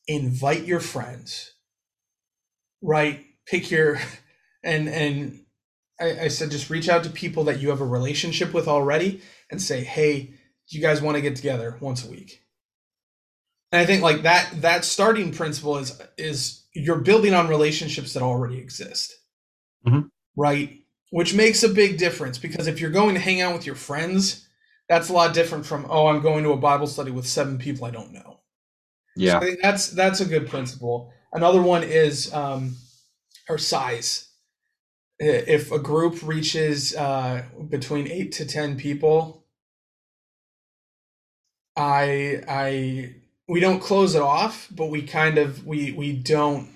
Invite 0.07 0.65
your 0.65 0.79
friends, 0.81 1.53
right? 2.81 3.25
Pick 3.47 3.71
your 3.71 3.99
and 4.63 4.89
and 4.89 5.41
I, 6.01 6.21
I 6.23 6.27
said 6.29 6.51
just 6.51 6.69
reach 6.69 6.89
out 6.89 7.03
to 7.05 7.09
people 7.09 7.45
that 7.45 7.59
you 7.61 7.69
have 7.69 7.81
a 7.81 7.85
relationship 7.87 8.53
with 8.53 8.67
already 8.67 9.21
and 9.51 9.61
say, 9.61 9.83
hey, 9.83 10.33
do 10.69 10.77
you 10.77 10.81
guys 10.81 11.01
want 11.01 11.15
to 11.15 11.21
get 11.21 11.35
together 11.37 11.77
once 11.81 12.05
a 12.05 12.11
week? 12.11 12.43
And 13.71 13.81
I 13.81 13.85
think 13.87 14.03
like 14.03 14.23
that 14.23 14.61
that 14.61 14.85
starting 14.85 15.31
principle 15.33 15.77
is 15.79 16.01
is 16.17 16.63
you're 16.73 16.99
building 17.01 17.35
on 17.35 17.49
relationships 17.49 18.13
that 18.13 18.23
already 18.23 18.59
exist. 18.59 19.15
Mhm. 19.87 20.09
Right? 20.37 20.81
Which 21.11 21.35
makes 21.35 21.63
a 21.63 21.69
big 21.69 21.97
difference 21.99 22.37
because 22.39 22.67
if 22.67 22.81
you're 22.81 22.91
going 22.91 23.15
to 23.15 23.21
hang 23.21 23.41
out 23.41 23.53
with 23.55 23.65
your 23.65 23.75
friends, 23.75 24.47
that's 24.89 25.09
a 25.09 25.13
lot 25.13 25.33
different 25.33 25.65
from 25.65 25.87
oh, 25.89 26.07
I'm 26.07 26.21
going 26.21 26.43
to 26.45 26.51
a 26.53 26.57
Bible 26.57 26.87
study 26.87 27.11
with 27.11 27.27
seven 27.27 27.57
people 27.59 27.85
I 27.85 27.91
don't 27.91 28.13
know. 28.13 28.36
Yeah. 29.17 29.31
So 29.33 29.37
I 29.37 29.39
think 29.41 29.59
that's 29.61 29.89
that's 29.89 30.21
a 30.21 30.25
good 30.25 30.47
principle. 30.47 31.11
Another 31.33 31.61
one 31.61 31.83
is 31.83 32.33
um, 32.33 32.75
or 33.49 33.57
size. 33.57 34.29
If 35.19 35.71
a 35.71 35.79
group 35.79 36.21
reaches 36.21 36.95
uh, 36.95 37.43
between 37.69 38.07
eight 38.07 38.31
to 38.33 38.45
ten 38.45 38.77
people, 38.77 39.45
I 41.75 42.43
I 42.47 43.15
we 43.47 43.59
don't 43.59 43.79
close 43.79 44.13
it 44.13 44.21
off, 44.21 44.67
but 44.71 44.87
we 44.87 45.01
kind 45.01 45.37
of 45.37 45.65
we 45.65 45.91
we 45.91 46.13
don't 46.13 46.69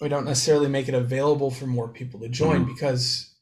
we 0.00 0.08
don't 0.08 0.24
necessarily 0.24 0.68
make 0.68 0.88
it 0.88 0.94
available 0.94 1.50
for 1.50 1.66
more 1.66 1.88
people 1.88 2.20
to 2.20 2.28
join 2.28 2.64
because 2.64 3.34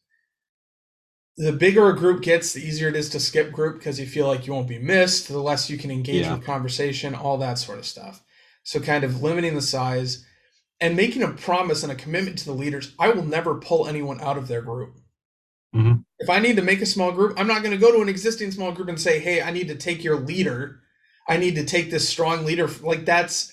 the 1.36 1.52
bigger 1.52 1.88
a 1.90 1.96
group 1.96 2.22
gets, 2.22 2.52
the 2.52 2.60
easier 2.66 2.88
it 2.88 2.96
is 2.96 3.10
to 3.10 3.20
skip 3.20 3.52
group 3.52 3.78
because 3.78 4.00
you 4.00 4.06
feel 4.06 4.26
like 4.26 4.46
you 4.46 4.52
won't 4.54 4.68
be 4.68 4.78
missed, 4.78 5.28
the 5.28 5.38
less 5.38 5.68
you 5.68 5.76
can 5.76 5.90
engage 5.90 6.24
Yeah. 6.24 6.34
with 6.34 6.44
conversation, 6.44 7.14
all 7.14 7.38
that 7.38 7.58
sort 7.58 7.78
of 7.78 7.86
stuff. 7.86 8.22
So 8.62 8.80
kind 8.80 9.04
of 9.04 9.22
limiting 9.22 9.54
the 9.54 9.62
size 9.62 10.24
and 10.80 10.96
making 10.96 11.22
a 11.22 11.32
promise 11.32 11.82
and 11.82 11.92
a 11.92 11.96
commitment 11.96 12.38
to 12.38 12.44
the 12.46 12.52
leaders, 12.54 12.92
I 12.98 13.10
will 13.10 13.24
never 13.24 13.56
pull 13.56 13.86
anyone 13.86 14.20
out 14.20 14.38
of 14.38 14.48
their 14.48 14.62
group. 14.62 14.98
Mhm. 15.74 16.04
If 16.18 16.30
I 16.30 16.38
need 16.38 16.56
to 16.56 16.62
make 16.62 16.80
a 16.80 16.86
small 16.86 17.12
group, 17.12 17.38
I'm 17.38 17.46
not 17.46 17.62
going 17.62 17.72
to 17.74 17.80
go 17.80 17.92
to 17.92 18.00
an 18.00 18.08
existing 18.08 18.50
small 18.50 18.72
group 18.72 18.88
and 18.88 19.00
say, 19.00 19.18
"Hey, 19.18 19.42
I 19.42 19.50
need 19.50 19.68
to 19.68 19.74
take 19.74 20.02
your 20.02 20.18
leader. 20.18 20.80
I 21.28 21.36
need 21.36 21.54
to 21.56 21.64
take 21.64 21.90
this 21.90 22.08
strong 22.08 22.44
leader." 22.44 22.66
Like 22.80 23.04
that's 23.04 23.52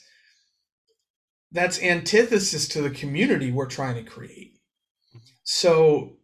that's 1.51 1.81
antithesis 1.83 2.67
to 2.69 2.81
the 2.81 2.89
community 2.89 3.51
we're 3.51 3.67
trying 3.67 3.95
to 3.95 4.09
create. 4.09 4.57
So 5.43 6.17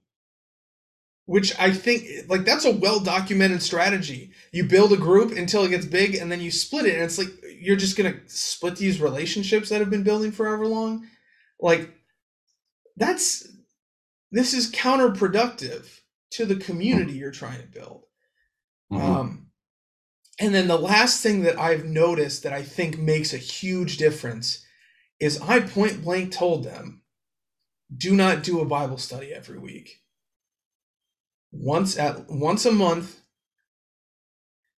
which 1.29 1.53
I 1.59 1.71
think 1.71 2.27
like 2.27 2.43
that's 2.43 2.65
a 2.65 2.71
well 2.75 2.99
documented 2.99 3.61
strategy. 3.61 4.31
You 4.51 4.63
build 4.63 4.91
a 4.93 4.97
group 4.97 5.31
until 5.37 5.63
it 5.63 5.69
gets 5.69 5.85
big 5.85 6.15
and 6.15 6.31
then 6.31 6.41
you 6.41 6.49
split 6.49 6.87
it 6.87 6.95
and 6.95 7.03
it's 7.03 7.19
like 7.19 7.27
you're 7.59 7.75
just 7.75 7.95
going 7.95 8.11
to 8.11 8.19
split 8.25 8.77
these 8.77 8.99
relationships 8.99 9.69
that 9.69 9.79
have 9.79 9.91
been 9.91 10.01
building 10.01 10.31
forever 10.31 10.65
long. 10.65 11.05
Like 11.61 11.93
that's 12.97 13.47
this 14.31 14.55
is 14.55 14.71
counterproductive 14.71 15.99
to 16.31 16.47
the 16.47 16.55
community 16.55 17.13
you're 17.13 17.29
trying 17.29 17.61
to 17.61 17.67
build. 17.67 18.05
Mhm. 18.91 18.99
Um, 18.99 19.51
and 20.39 20.55
then 20.55 20.67
the 20.67 20.79
last 20.79 21.21
thing 21.21 21.43
that 21.43 21.59
I've 21.59 21.85
noticed 21.85 22.41
that 22.41 22.53
I 22.53 22.63
think 22.63 22.97
makes 22.97 23.35
a 23.35 23.37
huge 23.37 23.97
difference 23.97 24.65
is 25.19 25.39
I 25.41 25.59
point 25.59 26.03
blank 26.03 26.31
told 26.31 26.63
them, 26.63 27.03
do 27.95 28.15
not 28.15 28.41
do 28.41 28.61
a 28.61 28.65
Bible 28.65 28.97
study 28.97 29.31
every 29.31 29.59
week. 29.59 29.99
Once 31.51 31.97
at 31.97 32.29
once 32.29 32.65
a 32.65 32.71
month, 32.71 33.21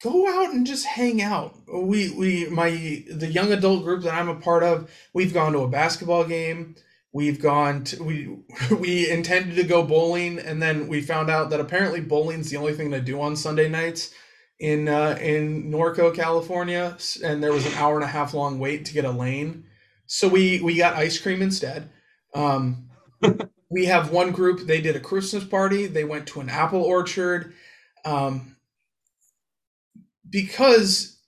go 0.02 0.28
out 0.28 0.54
and 0.54 0.66
just 0.66 0.86
hang 0.86 1.20
out. 1.20 1.54
We 1.72 2.10
we 2.10 2.46
my 2.48 2.70
the 3.10 3.30
young 3.30 3.52
adult 3.52 3.84
group 3.84 4.02
that 4.04 4.14
I'm 4.14 4.28
a 4.28 4.36
part 4.36 4.62
of, 4.62 4.90
we've 5.12 5.34
gone 5.34 5.52
to 5.52 5.60
a 5.60 5.68
basketball 5.68 6.24
game. 6.24 6.76
We've 7.12 7.40
gone 7.40 7.84
to 7.84 8.02
we 8.02 8.36
we 8.76 9.10
intended 9.10 9.56
to 9.56 9.64
go 9.64 9.82
bowling 9.82 10.38
and 10.38 10.62
then 10.62 10.88
we 10.88 11.00
found 11.00 11.30
out 11.30 11.50
that 11.50 11.60
apparently 11.60 12.00
bowling's 12.00 12.50
the 12.50 12.56
only 12.56 12.74
thing 12.74 12.90
to 12.92 13.00
do 13.00 13.20
on 13.20 13.36
Sunday 13.36 13.68
nights 13.68 14.14
in 14.60 14.88
uh, 14.88 15.18
in 15.20 15.70
Norco, 15.70 16.14
California, 16.14 16.96
and 17.24 17.42
there 17.42 17.52
was 17.52 17.66
an 17.66 17.72
hour 17.74 17.94
and 17.94 18.04
a 18.04 18.08
half 18.08 18.34
long 18.34 18.58
wait 18.58 18.84
to 18.84 18.92
get 18.92 19.04
a 19.04 19.10
lane. 19.10 19.64
So 20.06 20.28
we 20.28 20.60
we 20.60 20.76
got 20.76 20.94
ice 20.94 21.18
cream 21.18 21.42
instead. 21.42 21.90
Um, 22.34 22.89
we 23.70 23.86
have 23.86 24.10
one 24.10 24.32
group. 24.32 24.66
They 24.66 24.80
did 24.80 24.96
a 24.96 25.00
Christmas 25.00 25.44
party. 25.44 25.86
They 25.86 26.04
went 26.04 26.26
to 26.28 26.40
an 26.40 26.50
apple 26.50 26.82
orchard, 26.82 27.54
um, 28.04 28.56
because 30.28 31.18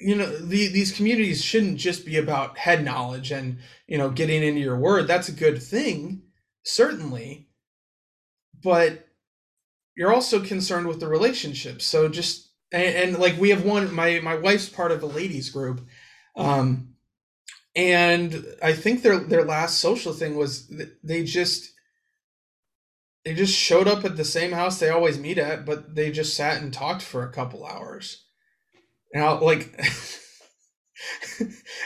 you 0.00 0.16
know 0.16 0.26
the, 0.38 0.68
these 0.68 0.92
communities 0.92 1.44
shouldn't 1.44 1.78
just 1.78 2.04
be 2.06 2.18
about 2.18 2.58
head 2.58 2.84
knowledge 2.84 3.30
and 3.32 3.58
you 3.86 3.98
know 3.98 4.10
getting 4.10 4.42
into 4.42 4.60
your 4.60 4.78
word. 4.78 5.06
That's 5.06 5.28
a 5.28 5.32
good 5.32 5.62
thing, 5.62 6.22
certainly, 6.64 7.48
but 8.62 9.06
you're 9.96 10.14
also 10.14 10.40
concerned 10.40 10.88
with 10.88 11.00
the 11.00 11.08
relationships. 11.08 11.84
So 11.86 12.08
just 12.08 12.50
and, 12.72 12.96
and 13.14 13.18
like 13.18 13.38
we 13.38 13.50
have 13.50 13.64
one. 13.64 13.94
My 13.94 14.20
my 14.20 14.34
wife's 14.36 14.68
part 14.68 14.92
of 14.92 15.02
a 15.02 15.06
ladies 15.06 15.50
group. 15.50 15.82
Um, 16.36 16.93
and 17.76 18.44
I 18.62 18.72
think 18.72 19.02
their 19.02 19.18
their 19.18 19.44
last 19.44 19.78
social 19.78 20.12
thing 20.12 20.36
was 20.36 20.70
they 21.02 21.24
just 21.24 21.72
they 23.24 23.34
just 23.34 23.54
showed 23.54 23.88
up 23.88 24.04
at 24.04 24.16
the 24.16 24.24
same 24.24 24.52
house 24.52 24.78
they 24.78 24.90
always 24.90 25.18
meet 25.18 25.38
at, 25.38 25.64
but 25.64 25.94
they 25.94 26.10
just 26.10 26.34
sat 26.36 26.62
and 26.62 26.72
talked 26.72 27.02
for 27.02 27.22
a 27.24 27.32
couple 27.32 27.64
hours. 27.64 28.24
Now, 29.14 29.40
like, 29.40 29.78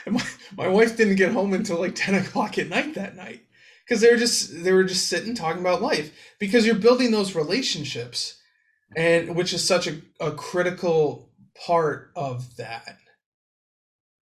my 0.07 0.23
my 0.57 0.69
wife 0.69 0.97
didn't 0.97 1.17
get 1.17 1.33
home 1.33 1.53
until 1.55 1.79
like 1.81 1.95
ten 1.95 2.15
o'clock 2.15 2.59
at 2.59 2.69
night 2.69 2.95
that 2.95 3.17
night 3.17 3.43
because 3.85 4.01
they 4.01 4.11
were 4.11 4.17
just 4.17 4.63
they 4.65 4.73
were 4.73 4.85
just 4.85 5.09
sitting 5.09 5.35
talking 5.35 5.61
about 5.61 5.83
life 5.83 6.13
because 6.39 6.67
you're 6.67 6.75
building 6.75 7.11
those 7.11 7.35
relationships, 7.35 8.39
and 8.97 9.37
which 9.37 9.53
is 9.53 9.67
such 9.67 9.87
a, 9.87 10.01
a 10.21 10.33
critical 10.33 11.31
part 11.67 12.11
of 12.17 12.57
that. 12.57 12.99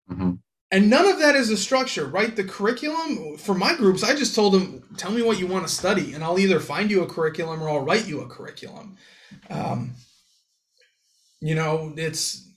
Mhm. 0.09 0.39
And 0.69 0.89
none 0.89 1.07
of 1.07 1.19
that 1.19 1.35
is 1.35 1.49
a 1.49 1.55
structure, 1.57 2.05
right? 2.05 2.35
The 2.35 2.43
curriculum 2.43 3.37
for 3.37 3.55
my 3.55 3.75
groups, 3.75 4.03
I 4.03 4.13
just 4.15 4.35
told 4.35 4.53
them, 4.53 4.83
tell 4.97 5.11
me 5.11 5.21
what 5.21 5.39
you 5.39 5.47
want 5.47 5.65
to 5.65 5.73
study, 5.73 6.13
and 6.13 6.23
I'll 6.23 6.39
either 6.39 6.59
find 6.59 6.91
you 6.91 7.03
a 7.03 7.07
curriculum 7.07 7.63
or 7.63 7.69
I'll 7.69 7.85
write 7.85 8.07
you 8.07 8.19
a 8.19 8.27
curriculum. 8.27 8.97
Um, 9.49 9.93
you 11.39 11.55
know, 11.55 11.93
it's 11.95 12.51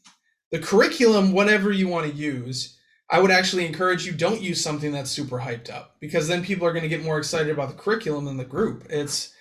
the 0.51 0.59
curriculum, 0.59 1.33
whatever 1.33 1.71
you 1.71 1.87
want 1.87 2.11
to 2.11 2.17
use. 2.17 2.77
I 3.13 3.21
would 3.21 3.31
actually 3.31 3.67
encourage 3.67 4.07
you 4.07 4.13
don't 4.13 4.41
use 4.41 4.63
something 4.63 4.93
that's 4.93 5.11
super 5.11 5.39
hyped 5.39 5.71
up 5.71 5.97
because 6.01 6.29
then 6.29 6.45
people 6.45 6.67
are 6.67 6.73
going 6.73 6.83
to 6.83 6.89
get 6.89 7.05
more 7.05 7.19
excited 7.19 7.51
about 7.51 7.69
the 7.69 7.83
curriculum 7.83 8.25
than 8.25 8.37
the 8.37 8.45
group. 8.45 8.87
It's 8.89 9.33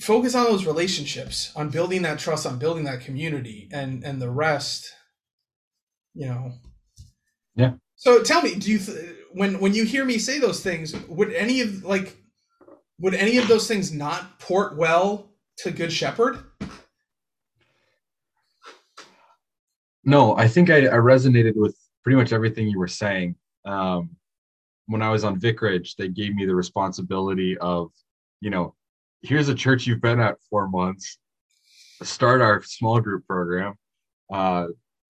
focus 0.00 0.34
on 0.34 0.44
those 0.44 0.66
relationships, 0.66 1.52
on 1.54 1.68
building 1.68 2.02
that 2.02 2.18
trust, 2.18 2.46
on 2.46 2.58
building 2.58 2.84
that 2.84 3.00
community, 3.00 3.68
and 3.72 4.02
and 4.02 4.20
the 4.20 4.30
rest 4.30 4.92
you 6.14 6.26
know 6.26 6.52
Yeah. 7.54 7.72
so 7.96 8.22
tell 8.22 8.42
me 8.42 8.54
do 8.54 8.70
you 8.70 8.78
th- 8.78 9.16
when 9.32 9.58
when 9.60 9.74
you 9.74 9.84
hear 9.84 10.04
me 10.04 10.18
say 10.18 10.38
those 10.38 10.60
things 10.62 10.94
would 11.08 11.32
any 11.32 11.60
of 11.60 11.84
like 11.84 12.16
would 12.98 13.14
any 13.14 13.38
of 13.38 13.48
those 13.48 13.66
things 13.66 13.92
not 13.92 14.38
port 14.38 14.76
well 14.76 15.30
to 15.58 15.70
good 15.70 15.92
shepherd 15.92 16.38
No, 20.04 20.36
I 20.36 20.48
think 20.48 20.68
I, 20.68 20.78
I 20.86 20.96
resonated 20.98 21.54
with 21.54 21.76
pretty 22.02 22.16
much 22.16 22.32
everything 22.32 22.66
you 22.68 22.78
were 22.78 22.88
saying. 22.88 23.36
Um, 23.64 24.10
when 24.86 25.00
I 25.00 25.10
was 25.10 25.22
on 25.22 25.38
Vicarage, 25.38 25.94
they 25.94 26.08
gave 26.08 26.34
me 26.34 26.44
the 26.44 26.56
responsibility 26.56 27.56
of, 27.58 27.92
you 28.40 28.50
know, 28.50 28.74
here's 29.22 29.48
a 29.48 29.54
church 29.54 29.86
you've 29.86 30.00
been 30.00 30.18
at 30.18 30.38
four 30.50 30.68
months. 30.68 31.18
start 32.02 32.40
our 32.40 32.62
small 32.64 33.00
group 33.00 33.24
program. 33.28 33.74
Uh, 34.32 34.66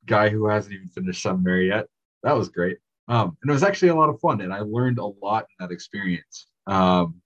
guy 0.06 0.28
who 0.28 0.48
hasn't 0.48 0.74
even 0.74 0.88
finished 0.88 1.22
seminary 1.22 1.68
yet. 1.68 1.86
That 2.22 2.36
was 2.36 2.48
great. 2.48 2.78
Um, 3.08 3.36
and 3.42 3.50
it 3.50 3.52
was 3.52 3.62
actually 3.62 3.88
a 3.88 3.94
lot 3.94 4.08
of 4.08 4.20
fun, 4.20 4.40
and 4.40 4.52
I 4.52 4.60
learned 4.60 4.98
a 4.98 5.06
lot 5.06 5.44
in 5.44 5.66
that 5.66 5.72
experience. 5.72 6.46
Um, 6.66 7.20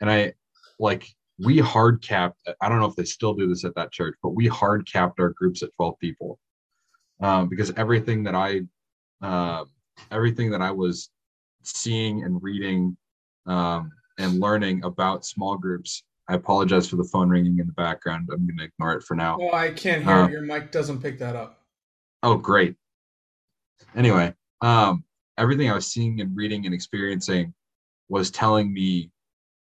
and 0.00 0.10
I 0.10 0.34
like 0.78 1.08
we 1.38 1.58
hard 1.58 2.02
capped. 2.02 2.40
I 2.60 2.68
don't 2.68 2.80
know 2.80 2.86
if 2.86 2.96
they 2.96 3.04
still 3.04 3.34
do 3.34 3.48
this 3.48 3.64
at 3.64 3.74
that 3.76 3.92
church, 3.92 4.14
but 4.22 4.30
we 4.30 4.46
hard 4.46 4.86
capped 4.90 5.20
our 5.20 5.30
groups 5.30 5.62
at 5.62 5.70
twelve 5.74 5.98
people 5.98 6.38
um, 7.20 7.48
because 7.48 7.72
everything 7.76 8.22
that 8.24 8.34
I 8.34 8.62
uh, 9.22 9.64
everything 10.10 10.50
that 10.50 10.60
I 10.60 10.70
was 10.70 11.10
seeing 11.62 12.24
and 12.24 12.42
reading 12.42 12.96
um, 13.46 13.90
and 14.18 14.40
learning 14.40 14.84
about 14.84 15.24
small 15.24 15.56
groups. 15.56 16.04
I 16.28 16.34
apologize 16.34 16.88
for 16.88 16.96
the 16.96 17.04
phone 17.04 17.28
ringing 17.28 17.58
in 17.58 17.66
the 17.66 17.72
background. 17.72 18.28
I'm 18.32 18.46
going 18.46 18.56
to 18.58 18.64
ignore 18.64 18.92
it 18.92 19.02
for 19.02 19.16
now. 19.16 19.38
Oh, 19.40 19.52
I 19.52 19.70
can't 19.70 20.04
hear. 20.04 20.14
Um, 20.14 20.30
Your 20.30 20.40
mic 20.40 20.70
doesn't 20.70 21.02
pick 21.02 21.18
that 21.18 21.34
up. 21.34 21.61
Oh, 22.22 22.36
great. 22.36 22.76
Anyway, 23.96 24.34
um, 24.60 25.04
everything 25.38 25.70
I 25.70 25.74
was 25.74 25.86
seeing 25.86 26.20
and 26.20 26.36
reading 26.36 26.66
and 26.66 26.74
experiencing 26.74 27.52
was 28.08 28.30
telling 28.30 28.72
me, 28.72 29.10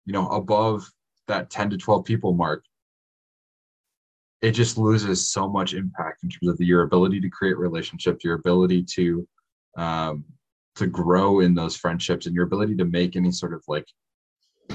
you 0.06 0.14
know, 0.14 0.28
above 0.30 0.90
that 1.28 1.50
10 1.50 1.70
to 1.72 1.78
12 1.78 2.04
people 2.04 2.34
mark, 2.34 2.64
it 4.42 4.52
just 4.52 4.78
loses 4.78 5.28
so 5.32 5.50
much 5.50 5.74
impact 5.74 6.24
in 6.24 6.30
terms 6.30 6.50
of 6.50 6.60
your 6.60 6.84
ability 6.84 7.20
to 7.22 7.30
create 7.30 7.58
relationships, 7.58 8.24
your 8.24 8.36
ability 8.36 8.84
to 8.84 9.28
um, 9.78 10.26
to 10.76 10.88
grow 10.88 11.42
in 11.42 11.54
those 11.54 11.76
friendships, 11.76 12.26
and 12.26 12.34
your 12.34 12.46
ability 12.46 12.76
to 12.76 12.86
make 12.86 13.16
any 13.16 13.32
sort 13.32 13.54
of 13.54 13.64
like 13.68 13.86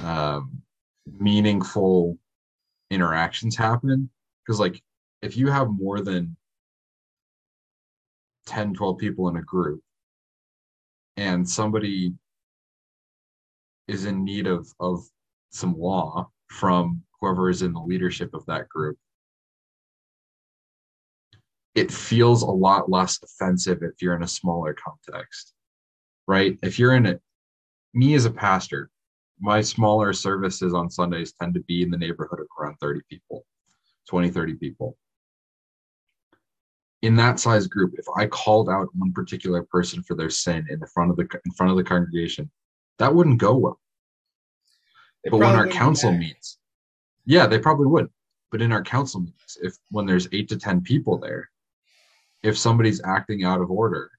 um, 0.03 0.63
meaningful 1.19 2.19
interactions 2.91 3.57
happen. 3.57 4.11
Because 4.45 4.61
like 4.61 4.83
if 5.23 5.37
you 5.37 5.51
have 5.51 5.69
more 5.71 6.01
than 6.01 6.37
10, 8.47 8.75
12 8.75 8.99
people 8.99 9.29
in 9.29 9.37
a 9.37 9.43
group, 9.43 9.81
and 11.17 11.49
somebody 11.49 12.15
is 13.89 14.07
in 14.07 14.25
need 14.25 14.47
of 14.47 14.67
of 14.81 15.05
some 15.51 15.79
law 15.79 16.29
from 16.49 17.03
whoever 17.21 17.51
is 17.51 17.63
in 17.63 17.73
the 17.73 17.81
leadership 17.81 18.35
of 18.35 18.45
that 18.47 18.69
group 18.69 18.97
it 21.75 21.91
feels 21.91 22.43
a 22.43 22.47
lot 22.47 22.89
less 22.89 23.19
offensive 23.23 23.83
if 23.83 24.01
you're 24.01 24.15
in 24.17 24.23
a 24.23 24.29
smaller 24.29 24.75
context 24.75 25.53
right? 26.27 26.59
If 26.63 26.79
you're 26.79 26.95
in 26.95 27.07
it 27.07 27.21
me 27.93 28.15
as 28.15 28.25
a 28.25 28.31
pastor 28.31 28.91
my 29.41 29.61
smaller 29.61 30.13
services 30.13 30.75
on 30.75 30.91
sundays 30.91 31.33
tend 31.33 31.55
to 31.55 31.61
be 31.61 31.83
in 31.83 31.91
the 31.91 31.99
neighborhood 31.99 32.41
of 32.41 32.47
around 32.59 32.77
30 32.81 33.01
people 33.11 33.45
20 34.09 34.31
30 34.31 34.55
people 34.55 34.97
in 37.05 37.17
that 37.17 37.39
size 37.39 37.67
group, 37.67 37.93
if 37.99 38.07
I 38.17 38.27
called 38.27 38.71
out 38.71 38.89
one 38.95 39.13
particular 39.13 39.63
person 39.63 40.03
for 40.03 40.15
their 40.15 40.31
sin 40.31 40.67
in 40.71 40.81
the 40.81 40.87
front 40.87 41.11
of 41.11 41.19
the 41.19 41.29
in 41.45 41.53
front 41.53 41.71
of 41.71 41.77
the 41.77 41.85
congregation, 41.85 42.51
that 42.99 43.15
wouldn't 43.15 43.39
go 43.39 43.55
well. 43.55 43.79
They 45.23 45.29
but 45.29 45.41
when 45.41 45.55
our 45.55 45.69
council 45.69 46.13
meets, 46.13 46.59
yeah, 47.27 47.47
they 47.47 47.59
probably 47.59 47.89
would. 47.89 48.09
But 48.51 48.63
in 48.63 48.73
our 48.73 48.83
council 48.83 49.21
meetings, 49.21 49.59
if 49.63 49.77
when 49.91 50.07
there's 50.07 50.29
eight 50.33 50.49
to 50.49 50.57
ten 50.57 50.81
people 50.81 51.19
there, 51.19 51.51
if 52.43 52.57
somebody's 52.57 53.03
acting 53.05 53.45
out 53.45 53.61
of 53.61 53.71
order, 53.71 54.11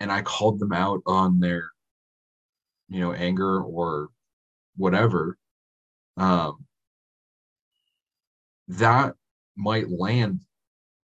and 0.00 0.10
I 0.10 0.22
called 0.22 0.58
them 0.58 0.72
out 0.72 1.00
on 1.06 1.38
their, 1.38 1.70
you 2.88 2.98
know, 2.98 3.12
anger 3.12 3.60
or 3.60 4.08
whatever, 4.76 5.38
um, 6.16 6.66
that 8.66 9.14
might 9.54 9.88
land 9.88 10.40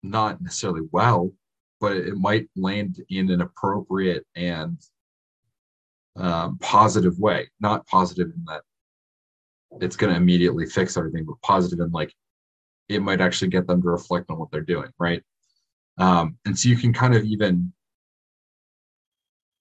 not 0.10 0.42
necessarily 0.42 0.82
well, 0.92 1.32
but 1.80 1.96
it 1.96 2.16
might 2.16 2.48
land 2.56 3.02
in 3.10 3.30
an 3.30 3.42
appropriate 3.42 4.26
and 4.36 4.78
um, 6.16 6.58
positive 6.60 7.20
way. 7.20 7.50
Not 7.60 7.86
positive 7.88 8.28
in 8.28 8.44
that 8.48 8.62
it's 9.82 9.96
going 9.96 10.12
to 10.12 10.18
immediately 10.18 10.66
fix 10.66 10.98
everything, 10.98 11.26
but 11.26 11.42
positive 11.42 11.80
in 11.80 11.92
like 11.92 12.14
it 12.90 13.02
might 13.02 13.22
actually 13.22 13.50
get 13.50 13.68
them 13.68 13.82
to 13.82 13.90
reflect 13.90 14.30
on 14.30 14.40
what 14.40 14.50
they're 14.52 14.62
doing, 14.62 14.90
right? 14.98 15.22
Um, 15.98 16.38
and 16.46 16.58
so 16.58 16.70
you 16.70 16.78
can 16.78 16.94
kind 16.94 17.16
of 17.16 17.24
even 17.26 17.74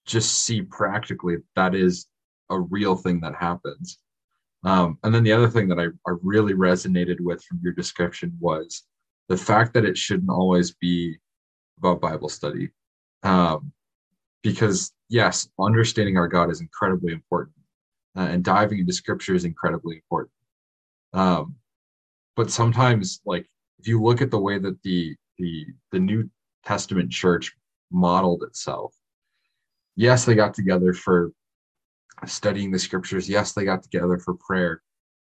just 0.05 0.45
see 0.45 0.61
practically 0.61 1.37
that 1.55 1.75
is 1.75 2.07
a 2.49 2.59
real 2.59 2.95
thing 2.95 3.19
that 3.21 3.35
happens. 3.35 3.99
Um, 4.63 4.97
and 5.03 5.13
then 5.13 5.23
the 5.23 5.33
other 5.33 5.49
thing 5.49 5.67
that 5.67 5.79
I, 5.79 5.85
I 6.09 6.15
really 6.21 6.53
resonated 6.53 7.19
with 7.19 7.43
from 7.43 7.59
your 7.61 7.73
description 7.73 8.35
was 8.39 8.83
the 9.29 9.37
fact 9.37 9.73
that 9.73 9.85
it 9.85 9.97
shouldn't 9.97 10.29
always 10.29 10.71
be 10.71 11.17
about 11.77 12.01
Bible 12.01 12.29
study. 12.29 12.69
Um, 13.23 13.71
because, 14.43 14.93
yes, 15.09 15.49
understanding 15.59 16.17
our 16.17 16.27
God 16.27 16.49
is 16.49 16.61
incredibly 16.61 17.11
important, 17.11 17.55
uh, 18.15 18.21
and 18.21 18.43
diving 18.43 18.79
into 18.79 18.93
scripture 18.93 19.35
is 19.35 19.45
incredibly 19.45 19.95
important. 19.97 20.31
Um, 21.13 21.55
but 22.35 22.51
sometimes, 22.51 23.21
like, 23.25 23.47
if 23.79 23.87
you 23.87 24.01
look 24.01 24.21
at 24.21 24.31
the 24.31 24.39
way 24.39 24.59
that 24.59 24.81
the 24.83 25.15
the 25.37 25.65
the 25.91 25.99
New 25.99 26.29
Testament 26.65 27.11
church 27.11 27.55
modeled 27.91 28.43
itself, 28.43 28.93
yes, 29.95 30.25
they 30.25 30.35
got 30.35 30.53
together 30.53 30.93
for 30.93 31.31
studying 32.25 32.71
the 32.71 32.79
scriptures. 32.79 33.29
Yes, 33.29 33.53
they 33.53 33.65
got 33.65 33.83
together 33.83 34.17
for 34.17 34.35
prayer. 34.35 34.81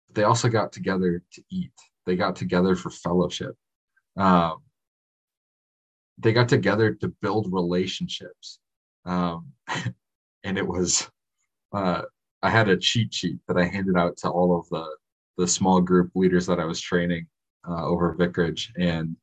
But 0.07 0.15
they 0.15 0.23
also 0.23 0.49
got 0.49 0.71
together 0.71 1.21
to 1.33 1.43
eat. 1.51 1.71
They 2.05 2.15
got 2.15 2.35
together 2.35 2.75
for 2.75 2.89
fellowship 2.89 3.55
um, 4.17 4.57
they 6.17 6.33
got 6.33 6.49
together 6.49 6.93
to 6.95 7.07
build 7.21 7.51
relationships. 7.51 8.59
Um, 9.05 9.47
and 10.43 10.57
it 10.57 10.67
was 10.67 11.09
uh, 11.73 12.01
i 12.43 12.49
had 12.49 12.67
a 12.67 12.75
cheat 12.75 13.13
sheet 13.13 13.37
that 13.47 13.57
i 13.57 13.63
handed 13.63 13.95
out 13.95 14.17
to 14.17 14.29
all 14.29 14.59
of 14.59 14.67
the 14.69 14.85
the 15.37 15.47
small 15.47 15.79
group 15.79 16.11
leaders 16.15 16.45
that 16.47 16.59
i 16.59 16.65
was 16.65 16.81
training 16.81 17.27
uh, 17.67 17.85
over 17.85 18.13
vicarage. 18.13 18.71
And 18.77 19.15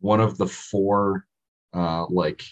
one 0.00 0.20
of 0.20 0.38
the 0.38 0.46
four 0.46 1.26
uh, 1.74 2.06
like 2.08 2.42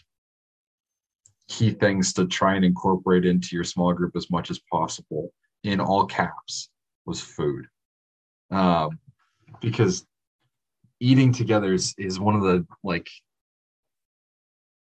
key 1.49 1.71
things 1.71 2.13
to 2.15 2.27
try 2.27 2.55
and 2.55 2.65
incorporate 2.65 3.25
into 3.25 3.55
your 3.55 3.65
small 3.65 3.93
group 3.93 4.17
as 4.17 4.31
much 4.31 4.51
as 4.51 4.61
possible 4.71 5.33
in 5.63 5.81
all 5.81 6.07
caps 6.07 6.71
was 7.07 7.21
food. 7.21 7.67
Um, 8.51 8.99
because 9.61 10.07
eating 11.01 11.33
together 11.33 11.73
is, 11.73 11.95
is 11.99 12.21
one 12.21 12.35
of 12.35 12.43
the 12.43 12.67
like 12.83 13.09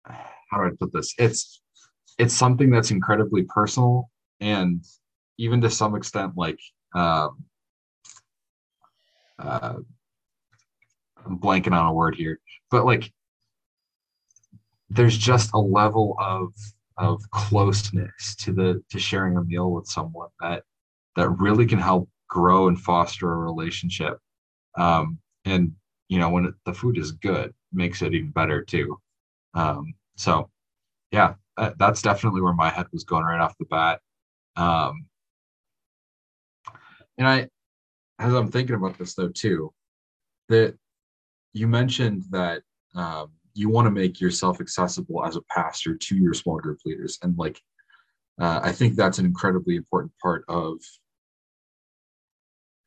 how 0.06 0.58
do 0.58 0.68
I 0.68 0.70
put 0.80 0.94
this? 0.94 1.14
It's 1.18 1.62
it's 2.18 2.34
something 2.34 2.70
that's 2.70 2.92
incredibly 2.92 3.44
personal 3.44 4.10
and 4.40 4.84
even 5.38 5.60
to 5.62 5.70
some 5.70 5.96
extent 5.96 6.34
like 6.36 6.60
um 6.94 7.44
uh 9.40 9.76
I'm 11.26 11.40
blanking 11.40 11.74
on 11.74 11.88
a 11.88 11.94
word 11.94 12.16
here, 12.16 12.40
but 12.70 12.86
like 12.86 13.12
there's 14.90 15.18
just 15.18 15.52
a 15.54 15.60
level 15.60 16.16
of 16.20 16.54
of 16.98 17.22
closeness 17.32 18.36
to 18.38 18.54
the 18.54 18.84
to 18.92 19.00
sharing 19.00 19.38
a 19.38 19.44
meal 19.44 19.72
with 19.72 19.88
someone 19.88 20.30
that 20.40 20.64
that 21.16 21.30
really 21.30 21.66
can 21.66 21.80
help 21.80 22.10
grow 22.30 22.68
and 22.68 22.80
foster 22.80 23.32
a 23.32 23.38
relationship 23.38 24.20
um, 24.78 25.18
and 25.46 25.72
you 26.10 26.20
know 26.20 26.30
when 26.30 26.54
the 26.66 26.74
food 26.74 26.98
is 26.98 27.12
good 27.12 27.54
makes 27.74 28.02
it 28.02 28.14
even 28.14 28.32
better 28.32 28.64
too. 28.64 29.00
Um, 29.54 29.94
so 30.16 30.50
yeah 31.12 31.36
that, 31.58 31.78
that's 31.78 32.02
definitely 32.02 32.42
where 32.42 32.54
my 32.54 32.70
head 32.70 32.88
was 32.92 33.04
going 33.04 33.24
right 33.24 33.42
off 33.42 33.58
the 33.58 33.66
bat. 33.66 34.00
Um, 34.58 35.08
and 37.18 37.28
i 37.28 37.48
as 38.20 38.34
i'm 38.34 38.52
thinking 38.52 38.76
about 38.76 38.98
this 38.98 39.14
though 39.16 39.30
too 39.30 39.72
that 40.50 40.76
you 41.54 41.68
mentioned 41.68 42.24
that 42.30 42.62
um, 42.96 43.32
you 43.54 43.70
want 43.70 43.86
to 43.86 43.92
make 43.92 44.20
yourself 44.20 44.60
accessible 44.60 45.26
as 45.26 45.36
a 45.38 45.42
pastor 45.50 45.96
to 45.96 46.16
your 46.16 46.34
small 46.34 46.58
group 46.58 46.80
leaders 46.86 47.18
and 47.24 47.38
like 47.38 47.60
uh, 48.40 48.60
i 48.64 48.72
think 48.72 48.96
that's 48.96 49.20
an 49.20 49.26
incredibly 49.26 49.76
important 49.76 50.12
part 50.22 50.44
of 50.48 50.78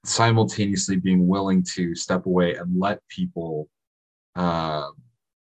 simultaneously 0.04 0.96
being 0.96 1.26
willing 1.26 1.62
to 1.74 1.94
step 1.94 2.26
away 2.26 2.54
and 2.54 2.78
let 2.78 3.00
people 3.08 3.68
uh, 4.36 4.88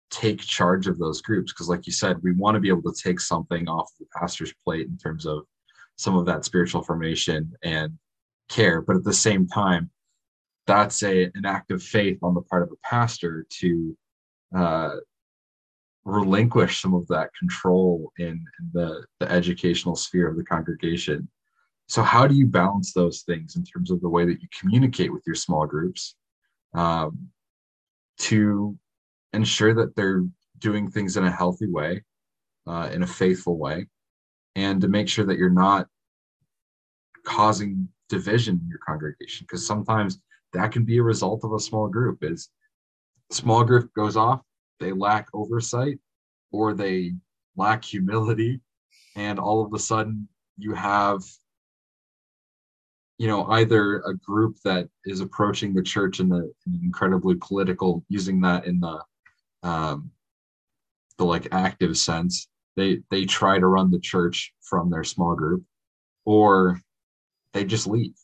take 0.10 0.40
charge 0.40 0.88
of 0.88 0.98
those 0.98 1.22
groups. 1.22 1.52
Because 1.52 1.70
like 1.70 1.86
you 1.86 1.94
said 1.94 2.18
we 2.24 2.34
want 2.34 2.56
to 2.56 2.62
be 2.62 2.70
able 2.70 2.92
to 2.92 3.02
take 3.04 3.20
something 3.20 3.68
off 3.68 3.92
the 4.00 4.06
pastor's 4.18 4.54
plate 4.64 4.88
in 4.88 4.98
terms 4.98 5.26
of 5.26 5.46
some 5.98 6.16
of 6.16 6.26
that 6.26 6.46
spiritual 6.46 6.84
formation 6.84 7.52
and 7.64 7.94
care. 8.50 8.82
But 8.82 8.98
at 8.98 9.04
the 9.04 9.14
same 9.14 9.48
time 9.48 9.90
that's 10.68 11.04
a 11.04 11.26
an 11.36 11.46
act 11.46 11.72
of 11.72 11.84
faith 11.84 12.20
on 12.24 12.34
the 12.34 12.42
part 12.42 12.64
of 12.64 12.72
a 12.72 12.88
pastor 12.88 13.46
to 13.50 13.98
uh, 14.56 14.96
relinquish 16.06 16.82
some 16.82 16.94
of 16.94 17.08
that 17.08 17.32
control 17.38 18.12
in, 18.20 18.28
in 18.28 18.70
the, 18.74 19.06
the 19.20 19.32
educational 19.32 19.96
sphere 19.96 20.28
of 20.28 20.38
the 20.38 20.44
congregation 20.44 21.28
so 21.88 22.02
how 22.02 22.28
do 22.28 22.36
you 22.36 22.48
balance 22.48 22.94
those 22.94 23.22
things 23.22 23.56
in 23.56 23.64
terms 23.64 23.92
of 23.92 24.02
the 24.02 24.10
way 24.10 24.26
that 24.26 24.42
you 24.42 24.48
communicate 24.60 25.14
with 25.14 25.24
your 25.26 25.36
small 25.36 25.66
groups 25.68 26.16
um, 26.74 27.30
to 28.18 28.78
ensure 29.34 29.74
that 29.74 29.96
they're 29.96 30.24
doing 30.60 30.90
things 30.90 31.18
in 31.18 31.26
a 31.26 31.32
healthy 31.32 31.68
way, 31.68 32.04
uh, 32.66 32.90
in 32.92 33.04
a 33.04 33.08
faithful 33.08 33.58
way, 33.58 33.88
and 34.56 34.82
to 34.82 34.88
make 34.88 35.08
sure 35.08 35.26
that 35.26 35.38
you're 35.38 35.50
not 35.50 35.88
causing 37.24 37.88
division 38.10 38.60
in 38.64 38.68
your 38.68 38.80
congregation. 38.80 39.46
Because 39.48 39.66
sometimes 39.66 40.20
that 40.54 40.72
can 40.72 40.86
be 40.86 40.98
a 40.98 41.04
result 41.04 41.44
of 41.44 41.54
a 41.54 41.60
small 41.60 41.88
group. 41.88 42.24
Is 42.24 42.50
small 43.32 43.64
group 43.64 43.94
goes 43.94 44.18
off, 44.18 44.42
they 44.80 44.92
lack 44.92 45.28
oversight, 45.34 46.00
or 46.52 46.74
they 46.74 47.14
lack 47.56 47.84
humility, 47.84 48.62
and 49.16 49.40
all 49.40 49.64
of 49.64 49.74
a 49.74 49.80
sudden 49.80 50.28
you 50.58 50.74
have 50.74 51.22
you 53.18 53.28
know 53.28 53.46
either 53.52 54.00
a 54.02 54.16
group 54.16 54.58
that 54.64 54.90
is 55.06 55.22
approaching 55.22 55.74
the 55.74 55.84
church 55.84 56.20
in, 56.20 56.30
the, 56.30 56.52
in 56.68 56.80
incredibly 56.84 57.36
political 57.36 58.04
using 58.10 58.42
that 58.42 58.66
in 58.66 58.80
the 58.80 59.02
um 59.64 60.12
the 61.18 61.24
like 61.24 61.48
active 61.52 61.98
sense 61.98 62.48
they 62.76 63.00
they 63.10 63.26
try 63.26 63.58
to 63.58 63.68
run 63.68 63.90
the 63.90 64.00
church 64.00 64.54
from 64.62 64.90
their 64.90 65.04
small 65.04 65.36
group 65.36 65.64
or 66.26 66.80
they 67.54 67.64
just 67.64 67.88
leave. 67.88 68.16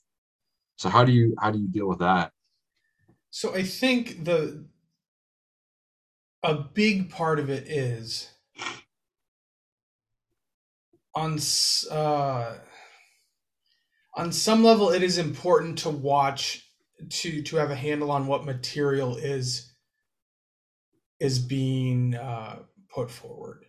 So 0.76 0.90
how 0.90 1.06
do 1.06 1.12
you 1.12 1.36
how 1.40 1.52
do 1.52 1.60
you 1.60 1.68
deal 1.68 1.88
with 1.88 2.00
that? 2.00 2.32
So 3.30 3.56
i 3.56 3.64
think 3.64 4.26
the 4.26 4.66
a 6.44 6.56
big 6.56 7.10
part 7.10 7.40
of 7.40 7.50
it 7.50 7.68
is 7.68 8.32
on 11.14 11.40
uh 11.92 12.56
on 14.16 14.32
some 14.32 14.64
level 14.64 14.90
it 14.90 15.04
is 15.04 15.18
important 15.18 15.80
to 15.80 15.90
watch 15.90 16.68
to 17.10 17.42
to 17.42 17.56
have 17.58 17.72
a 17.72 17.76
handle 17.76 18.12
on 18.12 18.28
what 18.28 18.46
material 18.46 19.18
is 19.18 19.72
is 21.20 21.40
being 21.40 22.16
uh, 22.16 22.60
put 22.90 23.12
forward. 23.12 23.66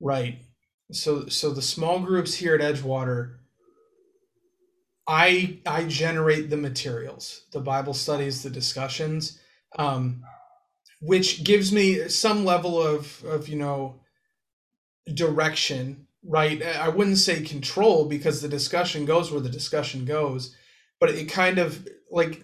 Right. 0.00 0.40
So 0.92 1.26
so 1.28 1.50
the 1.50 1.62
small 1.62 2.00
groups 2.00 2.34
here 2.34 2.54
at 2.54 2.60
edgewater 2.60 3.36
i 5.10 5.58
i 5.66 5.84
generate 5.84 6.50
the 6.50 6.56
materials 6.56 7.46
the 7.52 7.60
bible 7.60 7.92
studies 7.92 8.42
the 8.42 8.50
discussions 8.50 9.40
um 9.76 10.22
which 11.00 11.42
gives 11.42 11.72
me 11.72 12.08
some 12.08 12.44
level 12.44 12.80
of 12.80 13.24
of 13.24 13.48
you 13.48 13.56
know 13.56 14.00
direction 15.14 16.06
right? 16.24 16.62
I 16.62 16.88
wouldn't 16.88 17.18
say 17.18 17.42
control 17.42 18.04
because 18.04 18.40
the 18.40 18.48
discussion 18.48 19.04
goes 19.04 19.30
where 19.30 19.40
the 19.40 19.48
discussion 19.48 20.04
goes, 20.04 20.54
but 20.98 21.10
it 21.10 21.26
kind 21.26 21.58
of 21.58 21.86
like 22.10 22.42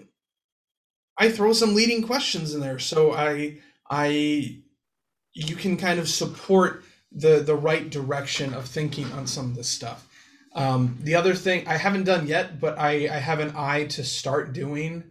I 1.18 1.30
throw 1.30 1.52
some 1.52 1.74
leading 1.74 2.02
questions 2.02 2.54
in 2.54 2.60
there, 2.60 2.78
so 2.78 3.12
I 3.12 3.58
I 3.90 4.58
you 5.34 5.56
can 5.56 5.76
kind 5.76 5.98
of 5.98 6.08
support 6.08 6.84
the 7.12 7.40
the 7.40 7.54
right 7.54 7.88
direction 7.90 8.54
of 8.54 8.66
thinking 8.66 9.10
on 9.12 9.26
some 9.26 9.46
of 9.46 9.56
this 9.56 9.68
stuff. 9.68 10.06
Um, 10.54 10.96
the 11.02 11.14
other 11.14 11.34
thing 11.34 11.68
I 11.68 11.76
haven't 11.76 12.04
done 12.04 12.26
yet, 12.26 12.58
but 12.60 12.78
I, 12.78 13.08
I 13.14 13.18
have 13.18 13.40
an 13.40 13.52
eye 13.54 13.84
to 13.88 14.02
start 14.02 14.54
doing, 14.54 15.04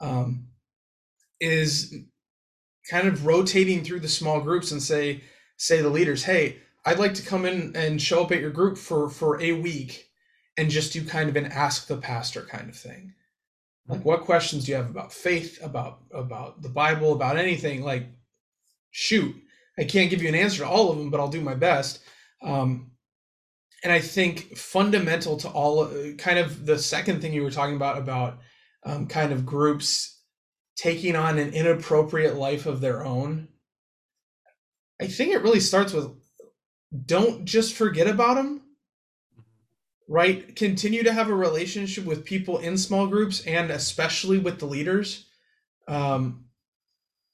um, 0.00 0.46
is 1.40 1.92
kind 2.88 3.08
of 3.08 3.26
rotating 3.26 3.82
through 3.82 3.98
the 4.00 4.08
small 4.08 4.40
groups 4.40 4.70
and 4.70 4.80
say 4.80 5.22
say 5.56 5.80
the 5.82 5.90
leaders, 5.90 6.24
hey, 6.24 6.58
I'd 6.84 6.98
like 6.98 7.14
to 7.14 7.26
come 7.26 7.44
in 7.44 7.76
and 7.76 8.02
show 8.02 8.24
up 8.24 8.32
at 8.32 8.40
your 8.40 8.50
group 8.50 8.76
for 8.76 9.08
for 9.08 9.40
a 9.40 9.52
week 9.52 10.08
and 10.56 10.70
just 10.70 10.92
do 10.92 11.04
kind 11.04 11.28
of 11.28 11.36
an 11.36 11.46
ask 11.46 11.86
the 11.86 11.96
pastor 11.96 12.42
kind 12.42 12.68
of 12.68 12.76
thing. 12.76 13.14
Like 13.88 14.04
what 14.04 14.22
questions 14.22 14.64
do 14.64 14.72
you 14.72 14.76
have 14.76 14.90
about 14.90 15.12
faith, 15.12 15.58
about 15.62 16.00
about 16.12 16.62
the 16.62 16.68
Bible, 16.68 17.12
about 17.12 17.36
anything? 17.36 17.82
Like 17.82 18.06
shoot, 18.90 19.34
I 19.78 19.84
can't 19.84 20.10
give 20.10 20.22
you 20.22 20.28
an 20.28 20.34
answer 20.34 20.58
to 20.58 20.68
all 20.68 20.90
of 20.90 20.98
them, 20.98 21.10
but 21.10 21.20
I'll 21.20 21.28
do 21.28 21.40
my 21.40 21.54
best. 21.54 22.00
Um, 22.42 22.92
and 23.82 23.92
I 23.92 24.00
think 24.00 24.56
fundamental 24.56 25.36
to 25.38 25.48
all, 25.48 25.88
kind 26.16 26.38
of 26.38 26.66
the 26.66 26.78
second 26.78 27.20
thing 27.20 27.32
you 27.32 27.42
were 27.42 27.50
talking 27.50 27.76
about 27.76 27.98
about 27.98 28.38
um, 28.84 29.06
kind 29.06 29.32
of 29.32 29.46
groups 29.46 30.20
taking 30.76 31.16
on 31.16 31.38
an 31.38 31.52
inappropriate 31.52 32.36
life 32.36 32.66
of 32.66 32.80
their 32.80 33.04
own. 33.04 33.48
I 35.00 35.06
think 35.08 35.32
it 35.32 35.42
really 35.42 35.60
starts 35.60 35.92
with 35.92 36.12
don't 37.06 37.44
just 37.44 37.74
forget 37.74 38.06
about 38.06 38.34
them 38.34 38.62
right? 40.08 40.54
Continue 40.56 41.02
to 41.04 41.12
have 41.12 41.30
a 41.30 41.34
relationship 41.34 42.04
with 42.04 42.24
people 42.24 42.58
in 42.58 42.76
small 42.76 43.06
groups 43.06 43.40
and 43.46 43.70
especially 43.70 44.38
with 44.38 44.58
the 44.58 44.66
leaders 44.66 45.24
um, 45.88 46.44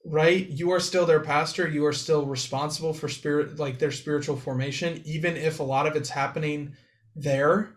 right? 0.05 0.49
You 0.49 0.71
are 0.71 0.81
still 0.81 1.05
their 1.05 1.21
pastor. 1.21 1.69
You 1.69 1.85
are 1.87 1.93
still 1.93 2.25
responsible 2.25 2.95
for 2.95 3.09
spirit 3.09 3.59
like 3.59 3.79
their 3.79 3.91
spiritual 3.91 4.37
formation 4.37 5.03
even 5.05 5.37
if 5.37 5.61
a 5.61 5.65
lot 5.65 5.87
of 5.87 5.97
it's 5.97 6.09
happening 6.09 6.77
there. 7.15 7.75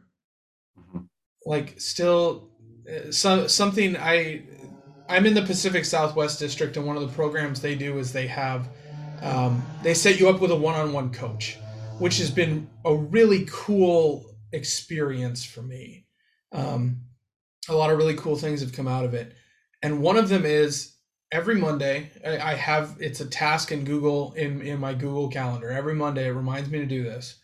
Mm-hmm. 0.79 0.99
like 1.45 1.79
still 1.81 2.49
uh, 2.89 3.11
so, 3.11 3.45
something 3.47 3.97
i 3.97 4.41
i'm 5.09 5.25
in 5.25 5.33
the 5.33 5.41
pacific 5.41 5.83
southwest 5.83 6.39
district 6.39 6.77
and 6.77 6.87
one 6.87 6.95
of 6.95 7.01
the 7.01 7.13
programs 7.13 7.59
they 7.59 7.75
do 7.75 7.97
is 7.97 8.13
they 8.13 8.27
have 8.27 8.69
um, 9.21 9.61
they 9.83 9.93
set 9.93 10.17
you 10.17 10.29
up 10.29 10.39
with 10.39 10.49
a 10.51 10.55
one-on-one 10.55 11.11
coach 11.11 11.57
which 12.01 12.17
has 12.17 12.31
been 12.31 12.67
a 12.83 12.95
really 12.95 13.45
cool 13.47 14.25
experience 14.51 15.45
for 15.45 15.61
me. 15.61 16.07
Um, 16.51 17.01
a 17.69 17.75
lot 17.75 17.91
of 17.91 17.97
really 17.99 18.15
cool 18.15 18.35
things 18.35 18.61
have 18.61 18.73
come 18.73 18.87
out 18.87 19.05
of 19.05 19.13
it. 19.13 19.35
And 19.83 20.01
one 20.01 20.17
of 20.17 20.27
them 20.27 20.43
is 20.43 20.95
every 21.31 21.55
Monday, 21.55 22.09
I, 22.25 22.39
I 22.39 22.53
have 22.55 22.97
it's 22.99 23.21
a 23.21 23.27
task 23.27 23.71
in 23.71 23.83
Google 23.83 24.33
in, 24.33 24.63
in 24.63 24.79
my 24.79 24.95
Google 24.95 25.29
Calendar. 25.29 25.69
Every 25.69 25.93
Monday, 25.93 26.25
it 26.25 26.31
reminds 26.31 26.71
me 26.71 26.79
to 26.79 26.87
do 26.87 27.03
this. 27.03 27.39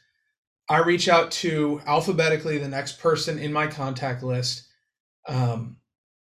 I 0.67 0.79
reach 0.79 1.07
out 1.07 1.29
to 1.31 1.79
alphabetically 1.85 2.57
the 2.57 2.67
next 2.67 2.99
person 2.99 3.37
in 3.37 3.53
my 3.53 3.67
contact 3.67 4.23
list 4.23 4.67
um, 5.27 5.77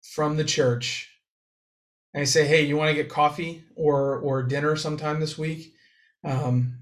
from 0.02 0.38
the 0.38 0.44
church. 0.44 1.08
And 2.16 2.22
I 2.22 2.26
say, 2.26 2.48
hey, 2.48 2.64
you 2.64 2.78
want 2.78 2.90
to 2.90 2.96
get 2.96 3.10
coffee 3.10 3.64
or 3.76 4.18
or 4.18 4.42
dinner 4.42 4.76
sometime 4.76 5.20
this 5.20 5.38
week? 5.38 5.76
Um, 6.24 6.80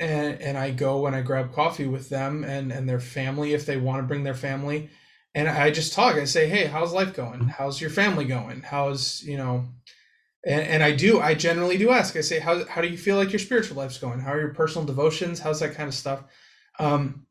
and 0.00 0.40
and 0.40 0.56
I 0.56 0.70
go 0.70 1.06
and 1.06 1.16
I 1.16 1.22
grab 1.22 1.52
coffee 1.52 1.86
with 1.86 2.08
them 2.08 2.44
and 2.44 2.72
and 2.72 2.88
their 2.88 3.00
family 3.00 3.54
if 3.54 3.66
they 3.66 3.76
want 3.76 4.02
to 4.02 4.06
bring 4.06 4.24
their 4.24 4.34
family. 4.34 4.90
And 5.34 5.48
I 5.48 5.70
just 5.70 5.92
talk 5.92 6.16
I 6.16 6.24
say 6.24 6.48
hey 6.48 6.66
how's 6.66 6.92
life 6.92 7.14
going? 7.14 7.48
How's 7.48 7.80
your 7.80 7.90
family 7.90 8.24
going? 8.24 8.62
How's 8.62 9.22
you 9.22 9.36
know 9.36 9.66
and, 10.46 10.62
and 10.62 10.82
I 10.82 10.92
do 10.92 11.20
I 11.20 11.34
generally 11.34 11.78
do 11.78 11.90
ask 11.90 12.16
I 12.16 12.20
say 12.20 12.38
how 12.38 12.64
how 12.66 12.80
do 12.80 12.88
you 12.88 12.98
feel 12.98 13.16
like 13.16 13.32
your 13.32 13.38
spiritual 13.40 13.76
life's 13.76 13.98
going? 13.98 14.20
How 14.20 14.32
are 14.32 14.40
your 14.40 14.54
personal 14.54 14.86
devotions? 14.86 15.40
How's 15.40 15.60
that 15.60 15.74
kind 15.74 15.88
of 15.88 15.94
stuff? 15.94 16.22
Um 16.78 17.26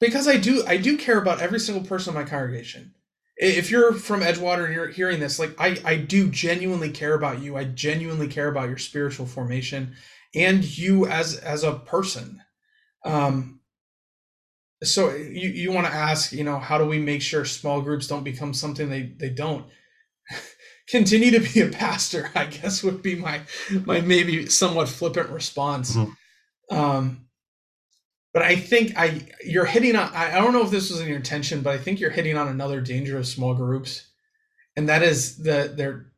because 0.00 0.28
I 0.28 0.36
do 0.36 0.64
I 0.66 0.76
do 0.76 0.96
care 0.96 1.18
about 1.18 1.40
every 1.40 1.58
single 1.60 1.84
person 1.84 2.14
in 2.14 2.22
my 2.22 2.28
congregation. 2.28 2.92
If 3.38 3.70
you're 3.70 3.92
from 3.92 4.20
Edgewater 4.20 4.64
and 4.64 4.74
you're 4.74 4.88
hearing 4.88 5.18
this 5.18 5.40
like 5.40 5.54
I 5.58 5.80
I 5.84 5.96
do 5.96 6.30
genuinely 6.30 6.90
care 6.90 7.14
about 7.14 7.42
you. 7.42 7.56
I 7.56 7.64
genuinely 7.64 8.28
care 8.28 8.48
about 8.48 8.68
your 8.68 8.78
spiritual 8.78 9.26
formation 9.26 9.94
and 10.36 10.62
you 10.78 11.06
as 11.06 11.36
as 11.38 11.64
a 11.64 11.72
person. 11.72 12.42
Um 13.04 13.60
so 14.84 15.10
you 15.14 15.48
you 15.48 15.72
want 15.72 15.86
to 15.86 15.92
ask 15.92 16.32
you 16.32 16.44
know 16.44 16.58
how 16.58 16.78
do 16.78 16.84
we 16.84 16.98
make 16.98 17.22
sure 17.22 17.44
small 17.44 17.80
groups 17.80 18.06
don't 18.06 18.24
become 18.24 18.54
something 18.54 18.88
they 18.90 19.14
they 19.18 19.30
don't? 19.30 19.66
Continue 20.88 21.32
to 21.32 21.40
be 21.40 21.60
a 21.62 21.68
pastor 21.68 22.30
i 22.34 22.44
guess 22.44 22.84
would 22.84 23.02
be 23.02 23.16
my 23.16 23.40
my 23.84 24.00
maybe 24.00 24.46
somewhat 24.46 24.88
flippant 24.88 25.30
response. 25.30 25.96
Mm-hmm. 25.96 26.76
um 26.76 27.26
but 28.32 28.42
i 28.42 28.54
think 28.54 28.96
i 28.96 29.26
you're 29.44 29.64
hitting 29.64 29.96
on 29.96 30.12
i 30.14 30.34
don't 30.34 30.52
know 30.52 30.62
if 30.62 30.70
this 30.70 30.90
was 30.90 31.00
in 31.00 31.08
your 31.08 31.16
intention 31.16 31.62
but 31.62 31.74
i 31.74 31.78
think 31.78 31.98
you're 31.98 32.10
hitting 32.10 32.36
on 32.36 32.46
another 32.46 32.80
danger 32.80 33.18
of 33.18 33.26
small 33.26 33.54
groups 33.54 34.06
and 34.76 34.88
that 34.88 35.02
is 35.02 35.38
that 35.38 35.76
they're 35.76 36.12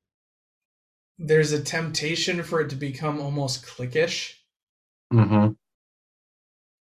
there's 1.19 1.53
a 1.53 1.63
temptation 1.63 2.43
for 2.43 2.61
it 2.61 2.71
to 2.71 2.77
become 2.77 3.21
almost 3.21 3.67
cliquish. 3.67 4.35
Mm-hmm. 5.13 5.53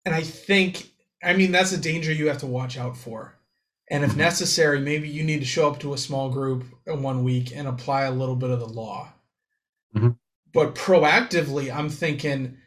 And 0.06 0.16
I 0.16 0.22
think, 0.22 0.90
I 1.24 1.34
mean, 1.34 1.52
that's 1.52 1.72
a 1.72 1.78
danger 1.78 2.12
you 2.12 2.28
have 2.28 2.40
to 2.40 2.48
watch 2.48 2.78
out 2.78 2.98
for. 2.98 3.36
And 3.90 4.04
if 4.04 4.12
mm-hmm. 4.12 4.20
necessary, 4.20 4.80
maybe 4.80 5.08
you 5.08 5.24
need 5.24 5.40
to 5.40 5.46
show 5.46 5.70
up 5.70 5.80
to 5.82 5.94
a 5.94 5.98
small 5.98 6.30
group 6.30 6.66
in 6.88 7.04
one 7.04 7.24
week 7.24 7.56
and 7.56 7.68
apply 7.68 8.04
a 8.04 8.12
little 8.12 8.36
bit 8.36 8.50
of 8.50 8.60
the 8.60 8.68
law. 8.68 9.14
Mm-hmm. 9.96 10.10
But 10.54 10.74
proactively, 10.74 11.74
I'm 11.74 11.90
thinking 11.90 12.58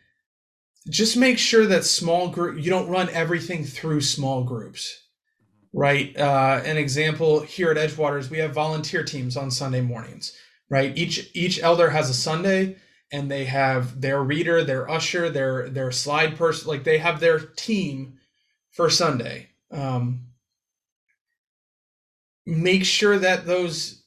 just 0.89 1.17
make 1.17 1.39
sure 1.39 1.67
that 1.67 1.85
small 1.85 2.29
group, 2.29 2.63
you 2.63 2.71
don't 2.71 2.89
run 2.89 3.09
everything 3.11 3.65
through 3.65 4.01
small 4.01 4.45
groups, 4.45 5.07
right? 5.73 6.17
Uh, 6.17 6.63
an 6.65 6.77
example 6.77 7.41
here 7.41 7.71
at 7.71 7.77
Edgewaters, 7.77 8.31
we 8.31 8.39
have 8.39 8.55
volunteer 8.55 9.03
teams 9.03 9.37
on 9.37 9.51
Sunday 9.51 9.81
mornings 9.81 10.35
right? 10.71 10.97
Each 10.97 11.31
each 11.35 11.63
elder 11.63 11.91
has 11.91 12.11
a 12.11 12.15
Sunday 12.15 12.77
and 13.11 13.31
they 13.31 13.45
have 13.45 14.01
their 14.01 14.23
reader, 14.23 14.65
their 14.65 14.91
usher, 14.91 15.31
their 15.31 15.69
their 15.69 15.93
slide 15.93 16.37
person, 16.37 16.69
like 16.69 16.85
they 16.85 16.99
have 16.99 17.21
their 17.21 17.39
team 17.39 18.19
for 18.71 18.91
Sunday. 18.91 19.49
Um, 19.71 20.27
make 22.47 22.85
sure 22.85 23.19
that 23.19 23.47
those 23.47 24.03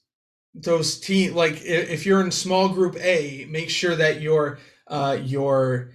those 0.54 1.00
team 1.00 1.34
like 1.36 1.62
if 1.64 2.06
you're 2.06 2.22
in 2.22 2.32
small 2.32 2.70
group 2.70 2.96
A, 2.98 3.48
make 3.50 3.70
sure 3.70 3.96
that 3.96 4.22
your 4.22 4.60
uh, 4.88 5.18
your 5.24 5.92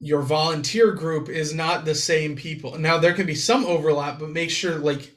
your 0.00 0.22
volunteer 0.22 0.92
group 0.92 1.28
is 1.28 1.54
not 1.54 1.84
the 1.84 1.94
same 1.94 2.36
people. 2.36 2.78
Now 2.78 2.98
there 2.98 3.14
can 3.14 3.26
be 3.26 3.34
some 3.34 3.64
overlap, 3.64 4.18
but 4.18 4.30
make 4.30 4.50
sure 4.50 4.76
like 4.76 5.13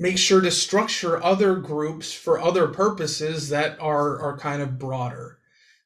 make 0.00 0.16
sure 0.16 0.40
to 0.40 0.50
structure 0.50 1.22
other 1.22 1.56
groups 1.56 2.10
for 2.10 2.40
other 2.40 2.66
purposes 2.66 3.50
that 3.50 3.78
are 3.78 4.18
are 4.18 4.38
kind 4.38 4.62
of 4.62 4.78
broader. 4.78 5.38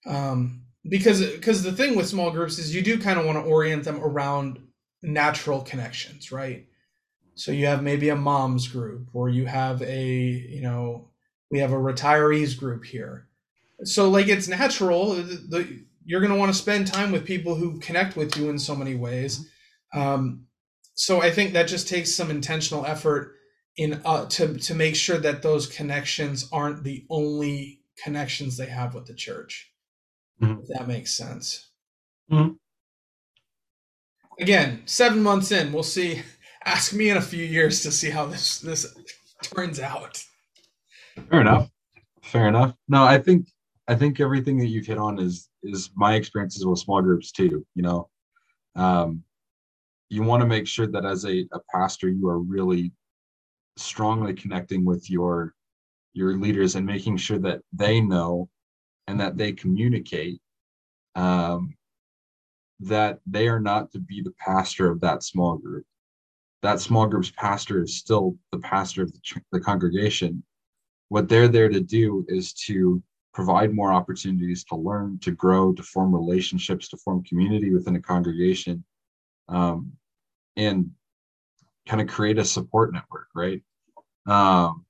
Um, 0.06 0.62
because 0.88 1.20
because 1.32 1.62
the 1.62 1.72
thing 1.72 1.96
with 1.96 2.06
small 2.06 2.30
groups 2.30 2.58
is 2.58 2.74
you 2.74 2.80
do 2.80 2.98
kind 2.98 3.18
of 3.18 3.26
want 3.26 3.36
to 3.36 3.44
orient 3.44 3.84
them 3.84 4.00
around 4.00 4.60
natural 5.02 5.60
connections, 5.60 6.30
right? 6.30 6.66
So 7.34 7.50
you 7.50 7.66
have 7.66 7.82
maybe 7.82 8.08
a 8.08 8.16
mom's 8.16 8.68
group, 8.68 9.08
or 9.12 9.28
you 9.28 9.46
have 9.46 9.82
a 9.82 10.06
you 10.08 10.62
know 10.62 11.08
we 11.50 11.58
have 11.58 11.72
a 11.72 11.76
retirees 11.76 12.56
group 12.56 12.84
here. 12.84 13.26
So 13.82 14.08
like 14.08 14.28
it's 14.28 14.48
natural. 14.48 15.14
The, 15.14 15.22
the, 15.22 15.84
you're 16.06 16.20
going 16.20 16.32
to 16.32 16.38
want 16.38 16.52
to 16.52 16.58
spend 16.58 16.86
time 16.86 17.10
with 17.10 17.24
people 17.24 17.54
who 17.54 17.80
connect 17.80 18.14
with 18.14 18.36
you 18.36 18.50
in 18.50 18.58
so 18.58 18.76
many 18.76 18.94
ways. 18.94 19.48
Um, 19.94 20.46
so 20.92 21.22
I 21.22 21.30
think 21.30 21.54
that 21.54 21.66
just 21.66 21.88
takes 21.88 22.14
some 22.14 22.30
intentional 22.30 22.84
effort 22.84 23.33
in 23.76 24.00
uh, 24.04 24.26
to 24.26 24.56
to 24.58 24.74
make 24.74 24.96
sure 24.96 25.18
that 25.18 25.42
those 25.42 25.66
connections 25.66 26.48
aren't 26.52 26.84
the 26.84 27.04
only 27.10 27.80
connections 28.02 28.56
they 28.56 28.66
have 28.66 28.94
with 28.94 29.06
the 29.06 29.14
church. 29.14 29.72
Mm-hmm. 30.40 30.60
If 30.60 30.68
that 30.68 30.88
makes 30.88 31.14
sense. 31.14 31.70
Mm-hmm. 32.30 32.54
Again, 34.40 34.82
seven 34.86 35.22
months 35.22 35.52
in, 35.52 35.72
we'll 35.72 35.82
see. 35.82 36.22
Ask 36.64 36.94
me 36.94 37.10
in 37.10 37.18
a 37.18 37.22
few 37.22 37.44
years 37.44 37.82
to 37.82 37.90
see 37.90 38.10
how 38.10 38.26
this 38.26 38.58
this 38.60 38.96
turns 39.42 39.80
out. 39.80 40.24
Fair 41.30 41.40
enough. 41.40 41.70
Fair 42.22 42.48
enough. 42.48 42.74
No, 42.88 43.04
I 43.04 43.18
think 43.18 43.46
I 43.86 43.94
think 43.94 44.18
everything 44.18 44.58
that 44.58 44.68
you've 44.68 44.86
hit 44.86 44.98
on 44.98 45.18
is 45.18 45.48
is 45.62 45.90
my 45.94 46.14
experiences 46.14 46.64
with 46.64 46.78
small 46.78 47.02
groups 47.02 47.32
too. 47.32 47.66
You 47.74 47.82
know, 47.82 48.08
um, 48.76 49.22
you 50.08 50.22
want 50.22 50.40
to 50.40 50.46
make 50.46 50.66
sure 50.66 50.86
that 50.86 51.04
as 51.04 51.24
a, 51.24 51.46
a 51.52 51.60
pastor, 51.72 52.08
you 52.08 52.28
are 52.28 52.38
really 52.38 52.92
strongly 53.76 54.34
connecting 54.34 54.84
with 54.84 55.10
your 55.10 55.54
your 56.12 56.36
leaders 56.38 56.76
and 56.76 56.86
making 56.86 57.16
sure 57.16 57.38
that 57.38 57.60
they 57.72 58.00
know 58.00 58.48
and 59.08 59.18
that 59.18 59.36
they 59.36 59.52
communicate 59.52 60.40
um, 61.16 61.74
that 62.80 63.18
they 63.26 63.48
are 63.48 63.60
not 63.60 63.90
to 63.92 63.98
be 63.98 64.22
the 64.22 64.34
pastor 64.38 64.90
of 64.90 65.00
that 65.00 65.22
small 65.22 65.56
group. 65.56 65.84
That 66.62 66.80
small 66.80 67.06
group's 67.06 67.32
pastor 67.36 67.82
is 67.82 67.96
still 67.96 68.36
the 68.52 68.58
pastor 68.58 69.02
of 69.02 69.12
the, 69.12 69.20
the 69.52 69.60
congregation. 69.60 70.42
What 71.08 71.28
they're 71.28 71.48
there 71.48 71.68
to 71.68 71.80
do 71.80 72.24
is 72.28 72.52
to 72.66 73.02
provide 73.34 73.74
more 73.74 73.92
opportunities 73.92 74.64
to 74.64 74.76
learn, 74.76 75.18
to 75.20 75.32
grow, 75.32 75.72
to 75.72 75.82
form 75.82 76.14
relationships, 76.14 76.88
to 76.88 76.96
form 76.96 77.22
community 77.24 77.72
within 77.74 77.96
a 77.96 78.00
congregation, 78.00 78.84
um, 79.48 79.92
and 80.56 80.90
kind 81.86 82.00
of 82.00 82.08
create 82.08 82.38
a 82.38 82.44
support 82.44 82.92
network, 82.92 83.28
right? 83.34 83.62
Um, 84.26 84.84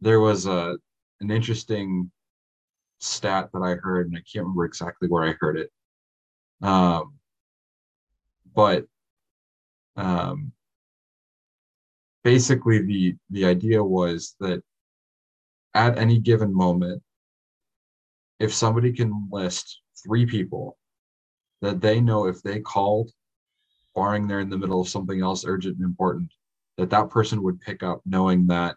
there 0.00 0.20
was 0.20 0.46
a 0.46 0.76
an 1.20 1.30
interesting 1.30 2.10
stat 3.00 3.50
that 3.52 3.62
I 3.62 3.74
heard, 3.74 4.08
and 4.08 4.16
I 4.16 4.20
can't 4.20 4.44
remember 4.44 4.64
exactly 4.64 5.08
where 5.08 5.24
I 5.24 5.34
heard 5.40 5.58
it. 5.58 5.70
Um, 6.62 7.14
but 8.54 8.86
um, 9.96 10.52
basically, 12.24 12.82
the 12.82 13.16
the 13.30 13.44
idea 13.46 13.82
was 13.82 14.36
that 14.40 14.62
at 15.74 15.98
any 15.98 16.18
given 16.18 16.54
moment, 16.54 17.02
if 18.38 18.54
somebody 18.54 18.92
can 18.92 19.28
list 19.30 19.80
three 20.04 20.26
people 20.26 20.76
that 21.60 21.80
they 21.80 22.00
know 22.00 22.26
if 22.26 22.42
they 22.42 22.60
called, 22.60 23.10
barring 23.98 24.28
they're 24.28 24.38
in 24.38 24.48
the 24.48 24.56
middle 24.56 24.80
of 24.80 24.88
something 24.88 25.20
else 25.20 25.44
urgent 25.44 25.76
and 25.76 25.84
important, 25.84 26.30
that 26.76 26.88
that 26.90 27.10
person 27.10 27.42
would 27.42 27.60
pick 27.60 27.82
up, 27.82 28.00
knowing 28.06 28.46
that 28.46 28.76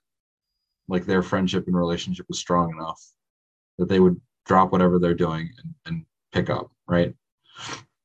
like 0.87 1.05
their 1.05 1.21
friendship 1.21 1.67
and 1.67 1.77
relationship 1.77 2.25
was 2.27 2.39
strong 2.39 2.71
enough 2.71 2.99
that 3.77 3.87
they 3.87 3.99
would 3.99 4.19
drop 4.45 4.71
whatever 4.71 4.97
they're 4.97 5.13
doing 5.13 5.49
and, 5.63 5.73
and 5.85 6.05
pick 6.33 6.49
up, 6.49 6.71
right? 6.87 7.13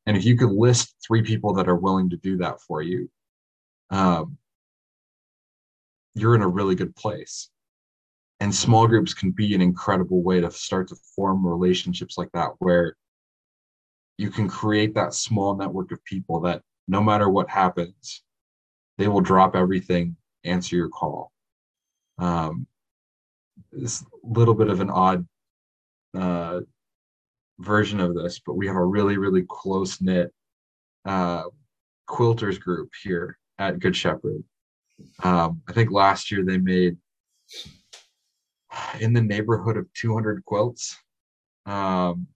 And 0.05 0.17
if 0.17 0.25
you 0.25 0.37
could 0.37 0.51
list 0.51 0.95
three 1.07 1.23
people 1.23 1.55
that 1.55 1.69
are 1.69 1.77
willing 1.77 2.11
to 2.11 2.17
do 2.19 2.37
that 2.39 2.61
for 2.61 2.83
you, 2.83 3.11
um, 3.91 4.37
you're 6.15 6.35
in 6.35 6.43
a 6.43 6.49
really 6.49 6.75
good 6.75 6.95
place. 6.97 7.51
And 8.41 8.55
small 8.55 8.87
groups 8.87 9.15
can 9.15 9.31
be 9.31 9.55
an 9.55 9.63
incredible 9.63 10.23
way 10.23 10.41
to 10.41 10.51
start 10.51 10.89
to 10.89 10.97
form 11.15 11.47
relationships 11.47 12.19
like 12.19 12.31
that, 12.35 12.51
where 12.59 12.95
you 14.19 14.31
can 14.31 14.49
create 14.49 14.95
that 14.95 15.15
small 15.15 15.57
network 15.57 15.93
of 15.93 16.05
people 16.05 16.41
that 16.41 16.63
no 16.89 17.03
matter 17.03 17.29
what 17.29 17.49
happens, 17.49 18.23
they 18.99 19.09
will 19.09 19.21
drop 19.21 19.55
everything, 19.55 20.17
answer 20.45 20.77
your 20.77 20.89
call. 20.89 21.33
Um, 22.19 22.67
a 23.75 23.89
little 24.23 24.55
bit 24.55 24.69
of 24.69 24.81
an 24.81 24.91
odd 24.91 25.27
uh, 26.17 26.61
version 27.59 28.01
of 28.01 28.15
this, 28.15 28.41
but 28.45 28.55
we 28.55 28.67
have 28.67 28.77
a 28.77 28.85
really, 28.85 29.19
really 29.19 29.45
close 29.49 30.01
knit 30.01 30.33
uh, 31.05 31.45
quilters 32.09 32.61
group 32.61 32.91
here 33.03 33.39
at 33.59 33.81
Good 33.81 33.97
Shepherd. 33.97 34.43
Um, 35.23 35.61
I 35.69 35.73
think 35.73 35.91
last 35.91 36.31
year 36.31 36.45
they 36.45 36.59
made 36.59 36.97
in 39.01 39.13
the 39.13 39.23
neighborhood 39.23 39.77
of 39.77 39.93
200 39.95 40.45
quilts 40.45 40.97
um, 41.67 42.27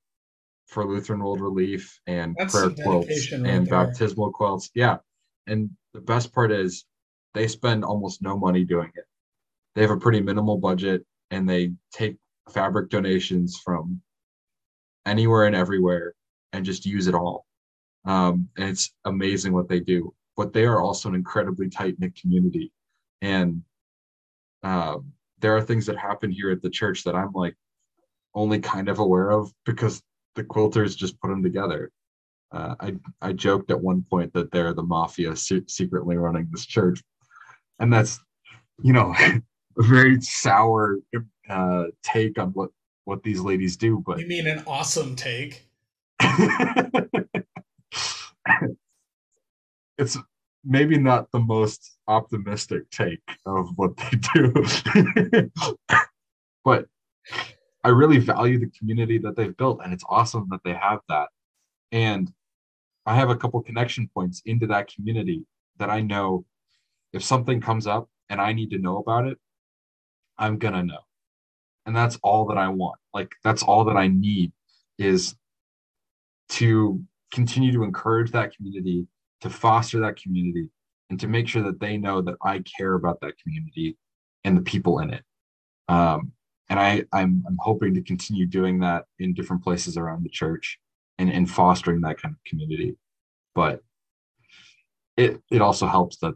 for 0.70 0.86
Lutheran 0.86 1.20
World 1.20 1.40
Relief 1.40 2.00
and 2.06 2.36
That's 2.38 2.54
prayer 2.54 2.70
quilts 2.70 3.32
right 3.32 3.40
and 3.40 3.66
there. 3.66 3.86
baptismal 3.86 4.30
quilts. 4.30 4.70
Yeah. 4.74 4.98
And 5.48 5.70
the 5.94 6.00
best 6.00 6.32
part 6.32 6.52
is 6.52 6.84
they 7.34 7.48
spend 7.48 7.84
almost 7.84 8.22
no 8.22 8.38
money 8.38 8.64
doing 8.64 8.90
it. 8.94 9.04
They 9.74 9.82
have 9.82 9.90
a 9.90 9.96
pretty 9.96 10.20
minimal 10.20 10.58
budget 10.58 11.04
and 11.32 11.48
they 11.48 11.72
take 11.92 12.16
fabric 12.48 12.88
donations 12.88 13.60
from 13.64 14.00
anywhere 15.06 15.46
and 15.46 15.56
everywhere 15.56 16.14
and 16.52 16.64
just 16.64 16.86
use 16.86 17.08
it 17.08 17.14
all. 17.14 17.46
Um, 18.04 18.48
and 18.56 18.68
it's 18.68 18.94
amazing 19.04 19.52
what 19.52 19.68
they 19.68 19.80
do. 19.80 20.14
But 20.36 20.52
they 20.52 20.64
are 20.66 20.80
also 20.80 21.08
an 21.08 21.16
incredibly 21.16 21.68
tight 21.68 21.96
knit 21.98 22.14
community. 22.14 22.72
And 23.22 23.62
um, 24.62 25.12
there 25.40 25.56
are 25.56 25.62
things 25.62 25.86
that 25.86 25.98
happen 25.98 26.30
here 26.30 26.50
at 26.50 26.62
the 26.62 26.70
church 26.70 27.02
that 27.04 27.16
I'm 27.16 27.32
like 27.32 27.56
only 28.34 28.60
kind 28.60 28.88
of 28.88 29.00
aware 29.00 29.30
of 29.30 29.52
because 29.66 30.00
the 30.34 30.44
quilters 30.44 30.96
just 30.96 31.20
put 31.20 31.28
them 31.28 31.42
together. 31.42 31.90
Uh, 32.52 32.74
I 32.80 32.94
I 33.20 33.32
joked 33.32 33.70
at 33.70 33.80
one 33.80 34.04
point 34.10 34.32
that 34.34 34.50
they're 34.50 34.74
the 34.74 34.82
mafia 34.82 35.36
se- 35.36 35.64
secretly 35.68 36.16
running 36.16 36.48
this 36.50 36.66
church, 36.66 37.02
and 37.78 37.92
that's 37.92 38.18
you 38.82 38.92
know 38.92 39.14
a 39.18 39.40
very 39.78 40.20
sour 40.20 40.98
uh, 41.48 41.84
take 42.02 42.38
on 42.38 42.48
what 42.50 42.70
what 43.04 43.22
these 43.22 43.40
ladies 43.40 43.76
do. 43.76 44.02
But 44.04 44.18
you 44.20 44.26
mean 44.26 44.46
an 44.46 44.64
awesome 44.66 45.14
take? 45.16 45.66
it's 49.98 50.18
maybe 50.64 50.98
not 50.98 51.30
the 51.30 51.38
most 51.38 51.98
optimistic 52.08 52.90
take 52.90 53.22
of 53.46 53.68
what 53.76 53.96
they 53.96 54.18
do. 54.34 54.52
but 56.64 56.86
I 57.82 57.88
really 57.88 58.18
value 58.18 58.58
the 58.58 58.70
community 58.78 59.18
that 59.18 59.36
they've 59.36 59.56
built, 59.56 59.80
and 59.82 59.92
it's 59.92 60.04
awesome 60.08 60.46
that 60.50 60.60
they 60.64 60.74
have 60.74 61.00
that. 61.08 61.28
And 61.92 62.32
I 63.06 63.16
have 63.16 63.30
a 63.30 63.36
couple 63.36 63.60
connection 63.62 64.08
points 64.12 64.42
into 64.44 64.66
that 64.68 64.92
community 64.92 65.44
that 65.78 65.90
I 65.90 66.00
know 66.00 66.44
if 67.12 67.24
something 67.24 67.60
comes 67.60 67.86
up 67.86 68.08
and 68.28 68.40
I 68.40 68.52
need 68.52 68.70
to 68.70 68.78
know 68.78 68.98
about 68.98 69.26
it, 69.26 69.38
I'm 70.38 70.58
gonna 70.58 70.82
know. 70.82 71.00
And 71.86 71.96
that's 71.96 72.18
all 72.22 72.46
that 72.46 72.58
I 72.58 72.68
want. 72.68 72.98
Like 73.14 73.32
that's 73.42 73.62
all 73.62 73.84
that 73.84 73.96
I 73.96 74.08
need 74.08 74.52
is 74.98 75.34
to 76.50 77.02
continue 77.32 77.72
to 77.72 77.82
encourage 77.82 78.30
that 78.32 78.54
community 78.54 79.06
to 79.40 79.50
foster 79.50 80.00
that 80.00 80.20
community 80.20 80.68
and 81.08 81.18
to 81.20 81.26
make 81.26 81.48
sure 81.48 81.62
that 81.62 81.80
they 81.80 81.96
know 81.96 82.20
that 82.20 82.36
I 82.42 82.62
care 82.78 82.94
about 82.94 83.20
that 83.22 83.38
community 83.42 83.96
and 84.44 84.56
the 84.56 84.62
people 84.62 85.00
in 85.00 85.10
it. 85.10 85.24
Um, 85.88 86.32
and 86.70 86.78
I, 86.78 87.04
I'm, 87.12 87.44
I'm 87.46 87.58
hoping 87.58 87.92
to 87.94 88.02
continue 88.02 88.46
doing 88.46 88.78
that 88.80 89.04
in 89.18 89.34
different 89.34 89.62
places 89.62 89.96
around 89.96 90.22
the 90.22 90.30
church 90.30 90.78
and, 91.18 91.28
and 91.30 91.50
fostering 91.50 92.00
that 92.02 92.22
kind 92.22 92.32
of 92.32 92.38
community. 92.46 92.96
But 93.54 93.82
it, 95.16 95.42
it 95.50 95.60
also 95.60 95.88
helps 95.88 96.18
that 96.18 96.34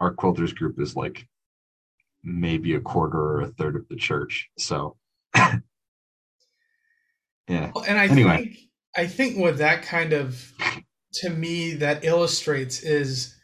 our 0.00 0.12
quilters 0.12 0.54
group 0.54 0.80
is 0.80 0.96
like 0.96 1.26
maybe 2.24 2.74
a 2.74 2.80
quarter 2.80 3.18
or 3.18 3.40
a 3.42 3.48
third 3.52 3.76
of 3.76 3.86
the 3.88 3.94
church. 3.94 4.50
So, 4.58 4.96
yeah. 5.36 5.60
And 7.48 7.98
I 7.98 8.06
anyway. 8.06 8.36
think 8.36 8.56
I 8.96 9.06
think 9.06 9.38
what 9.38 9.58
that 9.58 9.82
kind 9.82 10.12
of 10.12 10.52
to 11.14 11.30
me 11.30 11.74
that 11.74 12.04
illustrates 12.04 12.82
is 12.82 13.37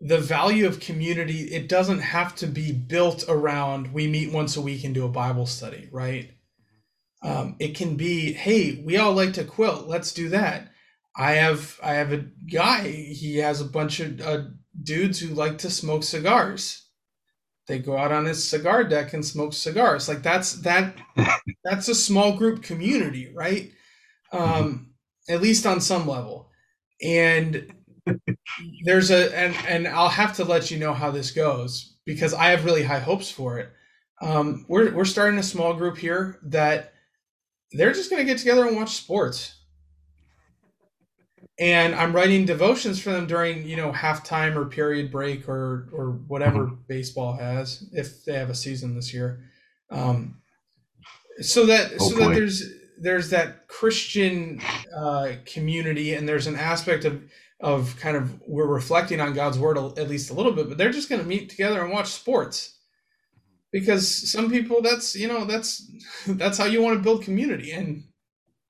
the 0.00 0.18
value 0.18 0.66
of 0.66 0.80
community 0.80 1.42
it 1.52 1.68
doesn't 1.68 1.98
have 2.00 2.34
to 2.34 2.46
be 2.46 2.72
built 2.72 3.24
around 3.28 3.92
we 3.92 4.06
meet 4.06 4.32
once 4.32 4.56
a 4.56 4.60
week 4.60 4.82
and 4.84 4.94
do 4.94 5.04
a 5.04 5.08
bible 5.08 5.46
study 5.46 5.88
right? 5.92 6.30
Um, 7.22 7.56
it 7.58 7.76
can 7.76 7.96
be 7.96 8.32
hey 8.32 8.82
we 8.84 8.96
all 8.96 9.12
like 9.12 9.34
to 9.34 9.44
quilt 9.44 9.86
let's 9.88 10.12
do 10.12 10.28
that. 10.30 10.68
I 11.16 11.32
have 11.32 11.78
i 11.82 11.94
have 11.94 12.12
a 12.12 12.24
guy 12.50 12.88
he 12.88 13.36
has 13.38 13.60
a 13.60 13.64
bunch 13.66 14.00
of 14.00 14.20
uh, 14.20 14.44
dudes 14.82 15.20
who 15.20 15.34
like 15.34 15.58
to 15.58 15.70
smoke 15.70 16.02
cigars. 16.02 16.86
They 17.68 17.78
go 17.78 17.96
out 17.96 18.10
on 18.10 18.24
his 18.24 18.46
cigar 18.48 18.84
deck 18.84 19.12
and 19.12 19.24
smoke 19.24 19.52
cigars. 19.52 20.08
Like 20.08 20.22
that's 20.22 20.54
that 20.62 20.96
that's 21.64 21.88
a 21.88 21.94
small 21.94 22.36
group 22.36 22.62
community 22.62 23.30
right? 23.34 23.70
Um 24.32 24.92
at 25.28 25.42
least 25.42 25.66
on 25.66 25.80
some 25.80 26.06
level. 26.08 26.50
And 27.02 27.72
there's 28.84 29.10
a 29.10 29.36
and 29.36 29.54
and 29.66 29.88
I'll 29.88 30.08
have 30.08 30.36
to 30.36 30.44
let 30.44 30.70
you 30.70 30.78
know 30.78 30.92
how 30.92 31.10
this 31.10 31.30
goes 31.30 31.96
because 32.04 32.34
I 32.34 32.50
have 32.50 32.64
really 32.64 32.82
high 32.82 32.98
hopes 32.98 33.30
for 33.30 33.58
it. 33.58 33.70
Um, 34.22 34.64
we're 34.68 34.94
we're 34.94 35.04
starting 35.04 35.38
a 35.38 35.42
small 35.42 35.74
group 35.74 35.96
here 35.96 36.38
that 36.44 36.92
they're 37.72 37.92
just 37.92 38.10
going 38.10 38.24
to 38.24 38.30
get 38.30 38.38
together 38.38 38.66
and 38.66 38.76
watch 38.76 38.96
sports, 38.96 39.56
and 41.58 41.94
I'm 41.94 42.14
writing 42.14 42.44
devotions 42.44 43.00
for 43.00 43.10
them 43.10 43.26
during 43.26 43.66
you 43.66 43.76
know 43.76 43.92
halftime 43.92 44.56
or 44.56 44.66
period 44.66 45.10
break 45.10 45.48
or 45.48 45.88
or 45.92 46.12
whatever 46.28 46.66
mm-hmm. 46.66 46.82
baseball 46.88 47.34
has 47.34 47.88
if 47.92 48.24
they 48.24 48.34
have 48.34 48.50
a 48.50 48.54
season 48.54 48.94
this 48.94 49.14
year, 49.14 49.44
um, 49.90 50.40
so 51.40 51.66
that 51.66 51.92
oh, 51.98 52.10
so 52.10 52.18
that 52.18 52.34
there's 52.34 52.62
there's 53.00 53.30
that 53.30 53.66
Christian 53.66 54.60
uh, 54.94 55.32
community 55.46 56.14
and 56.14 56.28
there's 56.28 56.46
an 56.46 56.56
aspect 56.56 57.04
of 57.04 57.22
of 57.60 57.96
kind 57.98 58.16
of 58.16 58.40
we're 58.46 58.66
reflecting 58.66 59.20
on 59.20 59.34
God's 59.34 59.58
word 59.58 59.76
at 59.76 60.08
least 60.08 60.30
a 60.30 60.34
little 60.34 60.52
bit, 60.52 60.68
but 60.68 60.78
they're 60.78 60.90
just 60.90 61.08
going 61.08 61.20
to 61.20 61.26
meet 61.26 61.50
together 61.50 61.82
and 61.82 61.92
watch 61.92 62.08
sports. 62.08 62.76
Because 63.72 64.30
some 64.30 64.50
people 64.50 64.82
that's 64.82 65.14
you 65.14 65.28
know 65.28 65.44
that's 65.44 65.90
that's 66.26 66.58
how 66.58 66.64
you 66.64 66.82
want 66.82 66.96
to 66.96 67.02
build 67.02 67.22
community. 67.22 67.72
And 67.72 68.04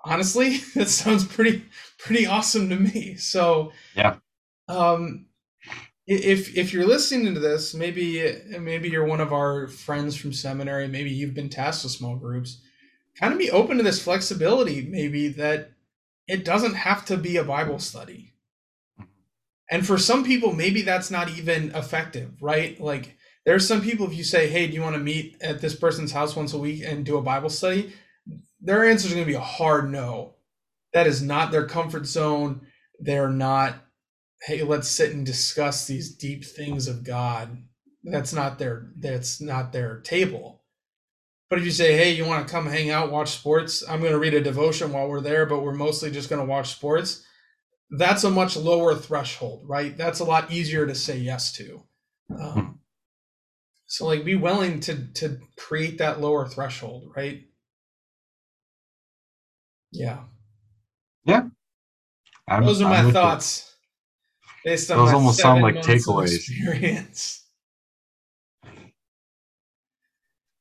honestly 0.04 0.58
that 0.74 0.88
sounds 0.88 1.24
pretty 1.24 1.64
pretty 1.98 2.26
awesome 2.26 2.68
to 2.68 2.76
me. 2.76 3.16
So 3.16 3.72
yeah. 3.94 4.16
um 4.68 5.26
if 6.06 6.56
if 6.56 6.72
you're 6.72 6.86
listening 6.86 7.34
to 7.34 7.40
this 7.40 7.72
maybe 7.72 8.36
maybe 8.58 8.88
you're 8.88 9.04
one 9.04 9.20
of 9.20 9.32
our 9.32 9.68
friends 9.68 10.16
from 10.16 10.32
seminary 10.32 10.88
maybe 10.88 11.10
you've 11.10 11.34
been 11.34 11.48
tasked 11.48 11.84
with 11.84 11.92
small 11.92 12.16
groups 12.16 12.60
kind 13.18 13.32
of 13.32 13.38
be 13.38 13.50
open 13.50 13.76
to 13.76 13.84
this 13.84 14.02
flexibility 14.02 14.88
maybe 14.90 15.28
that 15.28 15.70
it 16.26 16.44
doesn't 16.44 16.74
have 16.74 17.04
to 17.04 17.16
be 17.16 17.36
a 17.36 17.44
bible 17.44 17.78
study 17.78 18.32
and 19.70 19.86
for 19.86 19.98
some 19.98 20.24
people, 20.24 20.52
maybe 20.52 20.82
that's 20.82 21.10
not 21.10 21.30
even 21.30 21.74
effective, 21.74 22.42
right? 22.42 22.78
Like 22.80 23.16
there's 23.46 23.66
some 23.66 23.80
people, 23.80 24.06
if 24.06 24.14
you 24.14 24.24
say, 24.24 24.48
hey, 24.48 24.66
do 24.66 24.74
you 24.74 24.82
want 24.82 24.96
to 24.96 25.00
meet 25.00 25.36
at 25.40 25.60
this 25.60 25.76
person's 25.76 26.12
house 26.12 26.34
once 26.34 26.52
a 26.52 26.58
week 26.58 26.82
and 26.84 27.06
do 27.06 27.16
a 27.16 27.22
Bible 27.22 27.50
study? 27.50 27.92
Their 28.60 28.88
answer 28.88 29.06
is 29.06 29.14
going 29.14 29.24
to 29.24 29.30
be 29.30 29.36
a 29.36 29.40
hard 29.40 29.90
no. 29.90 30.34
That 30.92 31.06
is 31.06 31.22
not 31.22 31.52
their 31.52 31.66
comfort 31.66 32.06
zone. 32.06 32.62
They're 32.98 33.30
not, 33.30 33.76
hey, 34.42 34.64
let's 34.64 34.88
sit 34.88 35.14
and 35.14 35.24
discuss 35.24 35.86
these 35.86 36.16
deep 36.16 36.44
things 36.44 36.88
of 36.88 37.04
God. 37.04 37.62
That's 38.02 38.32
not 38.32 38.58
their 38.58 38.90
that's 38.98 39.40
not 39.40 39.72
their 39.72 40.00
table. 40.00 40.62
But 41.48 41.58
if 41.58 41.64
you 41.64 41.70
say, 41.70 41.96
hey, 41.96 42.12
you 42.12 42.24
want 42.24 42.46
to 42.46 42.52
come 42.52 42.66
hang 42.66 42.90
out, 42.90 43.10
watch 43.10 43.30
sports, 43.30 43.84
I'm 43.88 44.00
going 44.00 44.12
to 44.12 44.18
read 44.18 44.34
a 44.34 44.40
devotion 44.40 44.92
while 44.92 45.08
we're 45.08 45.20
there, 45.20 45.46
but 45.46 45.62
we're 45.62 45.74
mostly 45.74 46.10
just 46.10 46.30
going 46.30 46.40
to 46.40 46.46
watch 46.46 46.72
sports 46.72 47.24
that's 47.90 48.24
a 48.24 48.30
much 48.30 48.56
lower 48.56 48.94
threshold, 48.94 49.64
right? 49.66 49.96
That's 49.96 50.20
a 50.20 50.24
lot 50.24 50.50
easier 50.50 50.86
to 50.86 50.94
say 50.94 51.18
yes 51.18 51.52
to. 51.54 51.82
Um, 52.38 52.80
so 53.86 54.06
like 54.06 54.24
be 54.24 54.36
willing 54.36 54.80
to 54.80 55.06
to 55.14 55.38
create 55.56 55.98
that 55.98 56.20
lower 56.20 56.46
threshold, 56.46 57.12
right? 57.16 57.42
Yeah. 59.90 60.20
Yeah. 61.24 61.48
I'm, 62.46 62.64
Those 62.64 62.80
are 62.80 62.86
I'm 62.86 63.06
my 63.06 63.12
thoughts. 63.12 63.74
Based 64.64 64.90
on 64.90 64.98
Those 64.98 65.12
almost 65.14 65.40
sound 65.40 65.62
like 65.62 65.76
takeaways. 65.76 66.36
Experience. 66.36 67.44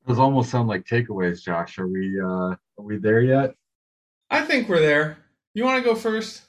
Those 0.08 0.18
almost 0.18 0.50
sound 0.50 0.68
like 0.68 0.86
takeaways, 0.86 1.44
Josh. 1.44 1.78
Are 1.78 1.88
we 1.88 2.20
uh 2.20 2.26
are 2.56 2.58
we 2.78 2.98
there 2.98 3.22
yet? 3.22 3.54
I 4.32 4.42
think 4.42 4.68
we're 4.68 4.80
there. 4.80 5.18
You 5.54 5.64
want 5.66 5.84
to 5.84 5.88
go 5.88 5.96
first? 5.96 6.49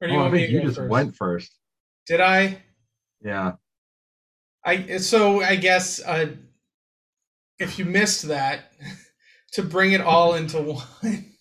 Or 0.00 0.08
do 0.08 0.14
you 0.14 0.18
oh, 0.18 0.22
want 0.22 0.34
me 0.34 0.46
to 0.46 0.52
you 0.52 0.62
just 0.62 0.76
first? 0.76 0.90
went 0.90 1.16
first. 1.16 1.52
Did 2.06 2.20
I? 2.20 2.62
Yeah. 3.20 3.52
I 4.64 4.98
so 4.98 5.42
I 5.42 5.56
guess 5.56 6.02
uh, 6.02 6.30
if 7.58 7.78
you 7.78 7.84
missed 7.84 8.28
that, 8.28 8.72
to 9.52 9.62
bring 9.62 9.92
it 9.92 10.00
all 10.00 10.34
into 10.34 10.60
one, 11.02 11.32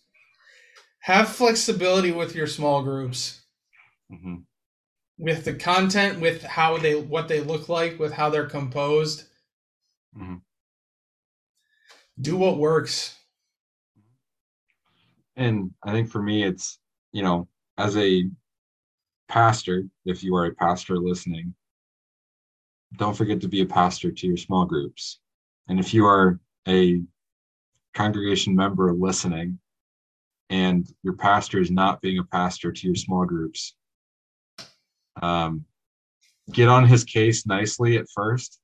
have 1.01 1.29
flexibility 1.29 2.11
with 2.11 2.35
your 2.35 2.47
small 2.47 2.83
groups. 2.83 3.41
Mm-hmm. 4.11 4.35
With 5.17 5.43
the 5.45 5.53
content, 5.53 6.19
with 6.21 6.43
how 6.43 6.77
they 6.77 6.95
what 6.95 7.27
they 7.27 7.41
look 7.41 7.69
like, 7.69 7.99
with 7.99 8.13
how 8.13 8.29
they're 8.29 8.47
composed. 8.47 9.23
Mm-hmm. 10.17 10.35
Do 12.21 12.37
what 12.37 12.57
works. 12.57 13.15
And 15.35 15.71
I 15.83 15.91
think 15.91 16.09
for 16.09 16.21
me, 16.21 16.43
it's 16.43 16.79
you 17.11 17.23
know, 17.23 17.47
as 17.77 17.97
a 17.97 18.29
pastor, 19.29 19.85
if 20.05 20.23
you 20.23 20.35
are 20.35 20.47
a 20.47 20.55
pastor 20.55 20.97
listening, 20.97 21.53
don't 22.97 23.15
forget 23.15 23.39
to 23.41 23.47
be 23.47 23.61
a 23.61 23.65
pastor 23.65 24.11
to 24.11 24.27
your 24.27 24.37
small 24.37 24.65
groups. 24.65 25.19
And 25.67 25.79
if 25.79 25.93
you 25.93 26.05
are 26.05 26.39
a 26.67 27.01
congregation 27.93 28.55
member 28.55 28.91
listening 28.93 29.59
and 30.49 30.87
your 31.03 31.13
pastor 31.13 31.59
is 31.59 31.69
not 31.69 32.01
being 32.01 32.17
a 32.17 32.23
pastor 32.23 32.71
to 32.71 32.87
your 32.87 32.95
small 32.95 33.25
groups, 33.25 33.75
um, 35.21 35.63
get 36.51 36.67
on 36.67 36.87
his 36.87 37.03
case 37.03 37.45
nicely 37.45 37.97
at 37.97 38.05
first. 38.13 38.59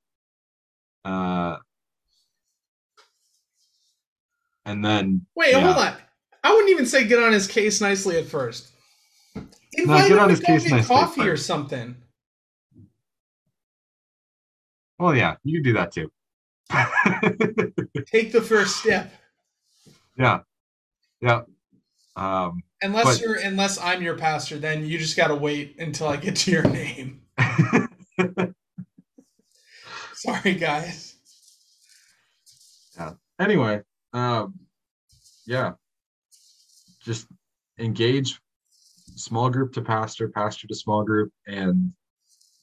Uh, 1.04 1.56
and 4.64 4.84
then 4.84 5.24
wait, 5.36 5.52
yeah. 5.52 5.60
hold 5.60 5.76
on. 5.86 5.94
I 6.42 6.52
wouldn't 6.52 6.70
even 6.70 6.86
say 6.86 7.06
get 7.06 7.22
on 7.22 7.32
his 7.32 7.46
case 7.46 7.80
nicely 7.80 8.18
at 8.18 8.26
first. 8.26 8.72
Invite 9.74 10.02
no, 10.02 10.08
get 10.08 10.18
on 10.18 10.30
his 10.30 10.40
case 10.40 10.68
get 10.68 10.84
coffee 10.86 11.28
or 11.28 11.36
something. 11.36 11.96
Well, 14.98 15.14
yeah, 15.14 15.36
you 15.44 15.62
can 15.62 15.62
do 15.62 15.72
that 15.74 15.92
too. 15.92 16.10
Take 18.06 18.32
the 18.32 18.42
first 18.42 18.76
step. 18.76 19.12
Yeah, 20.18 20.40
yeah. 21.20 21.42
Um, 22.16 22.62
unless 22.80 23.04
but, 23.04 23.20
you're, 23.20 23.36
unless 23.36 23.78
I'm 23.78 24.02
your 24.02 24.16
pastor, 24.16 24.58
then 24.58 24.86
you 24.86 24.98
just 24.98 25.16
got 25.16 25.28
to 25.28 25.34
wait 25.34 25.76
until 25.78 26.08
I 26.08 26.16
get 26.16 26.36
to 26.36 26.50
your 26.50 26.62
name. 26.62 27.22
Sorry, 30.14 30.54
guys. 30.54 31.16
Yeah. 32.96 33.12
Anyway, 33.38 33.82
um, 34.14 34.54
yeah, 35.46 35.72
just 37.02 37.26
engage 37.78 38.40
small 39.16 39.50
group 39.50 39.72
to 39.72 39.82
pastor, 39.82 40.28
pastor 40.28 40.66
to 40.68 40.74
small 40.74 41.02
group, 41.02 41.32
and 41.46 41.92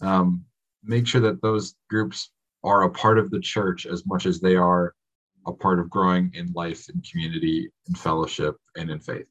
um, 0.01 0.43
make 0.83 1.07
sure 1.07 1.21
that 1.21 1.41
those 1.41 1.75
groups 1.89 2.31
are 2.63 2.83
a 2.83 2.89
part 2.89 3.17
of 3.17 3.29
the 3.31 3.39
church 3.39 3.85
as 3.85 4.05
much 4.05 4.25
as 4.25 4.39
they 4.39 4.55
are 4.55 4.93
a 5.45 5.51
part 5.51 5.79
of 5.79 5.89
growing 5.89 6.31
in 6.33 6.51
life 6.53 6.87
and 6.89 7.05
community 7.09 7.69
and 7.87 7.97
fellowship 7.97 8.55
and 8.77 8.89
in 8.89 8.99
faith. 8.99 9.27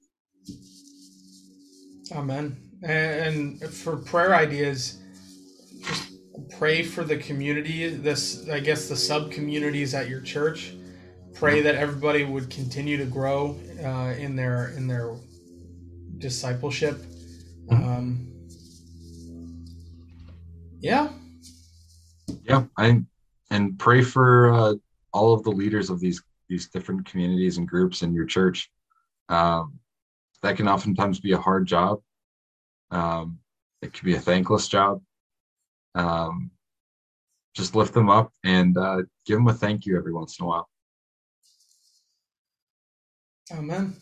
Amen. 2.14 2.56
And 2.82 3.62
for 3.62 3.96
prayer 3.96 4.34
ideas, 4.34 5.00
just 5.80 6.12
pray 6.58 6.82
for 6.82 7.04
the 7.04 7.16
community, 7.16 7.88
this 7.88 8.48
I 8.48 8.60
guess 8.60 8.88
the 8.88 8.96
sub 8.96 9.30
communities 9.30 9.94
at 9.94 10.08
your 10.08 10.20
church. 10.20 10.74
Pray 11.32 11.62
that 11.62 11.76
everybody 11.76 12.24
would 12.24 12.50
continue 12.50 12.96
to 12.98 13.06
grow 13.06 13.58
uh, 13.82 14.14
in 14.18 14.36
their 14.36 14.68
in 14.76 14.86
their 14.86 15.14
discipleship 16.18 17.02
um, 17.70 18.28
yeah. 20.80 21.10
Yeah, 22.44 22.64
I 22.76 23.02
and 23.50 23.78
pray 23.78 24.02
for 24.02 24.52
uh, 24.52 24.74
all 25.12 25.34
of 25.34 25.42
the 25.44 25.50
leaders 25.50 25.90
of 25.90 26.00
these 26.00 26.22
these 26.48 26.68
different 26.68 27.06
communities 27.06 27.58
and 27.58 27.68
groups 27.68 28.02
in 28.02 28.12
your 28.12 28.26
church. 28.26 28.70
Um, 29.28 29.78
that 30.42 30.56
can 30.56 30.68
oftentimes 30.68 31.20
be 31.20 31.32
a 31.32 31.38
hard 31.38 31.66
job. 31.66 32.00
Um, 32.90 33.38
it 33.80 33.92
could 33.92 34.04
be 34.04 34.16
a 34.16 34.20
thankless 34.20 34.68
job. 34.68 35.00
Um, 35.94 36.50
just 37.54 37.74
lift 37.74 37.94
them 37.94 38.10
up 38.10 38.32
and 38.44 38.76
uh, 38.76 39.02
give 39.26 39.38
them 39.38 39.48
a 39.48 39.54
thank 39.54 39.86
you 39.86 39.96
every 39.96 40.12
once 40.12 40.38
in 40.38 40.44
a 40.44 40.48
while. 40.48 40.68
Amen. 43.52 43.94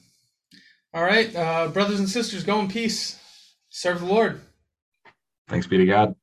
All 0.94 1.02
right, 1.02 1.34
uh, 1.36 1.68
brothers 1.68 1.98
and 1.98 2.08
sisters, 2.08 2.42
go 2.42 2.58
in 2.60 2.68
peace. 2.68 3.19
Serve 3.70 4.00
the 4.00 4.06
Lord. 4.06 4.40
Thanks 5.48 5.66
be 5.66 5.78
to 5.78 5.86
God. 5.86 6.14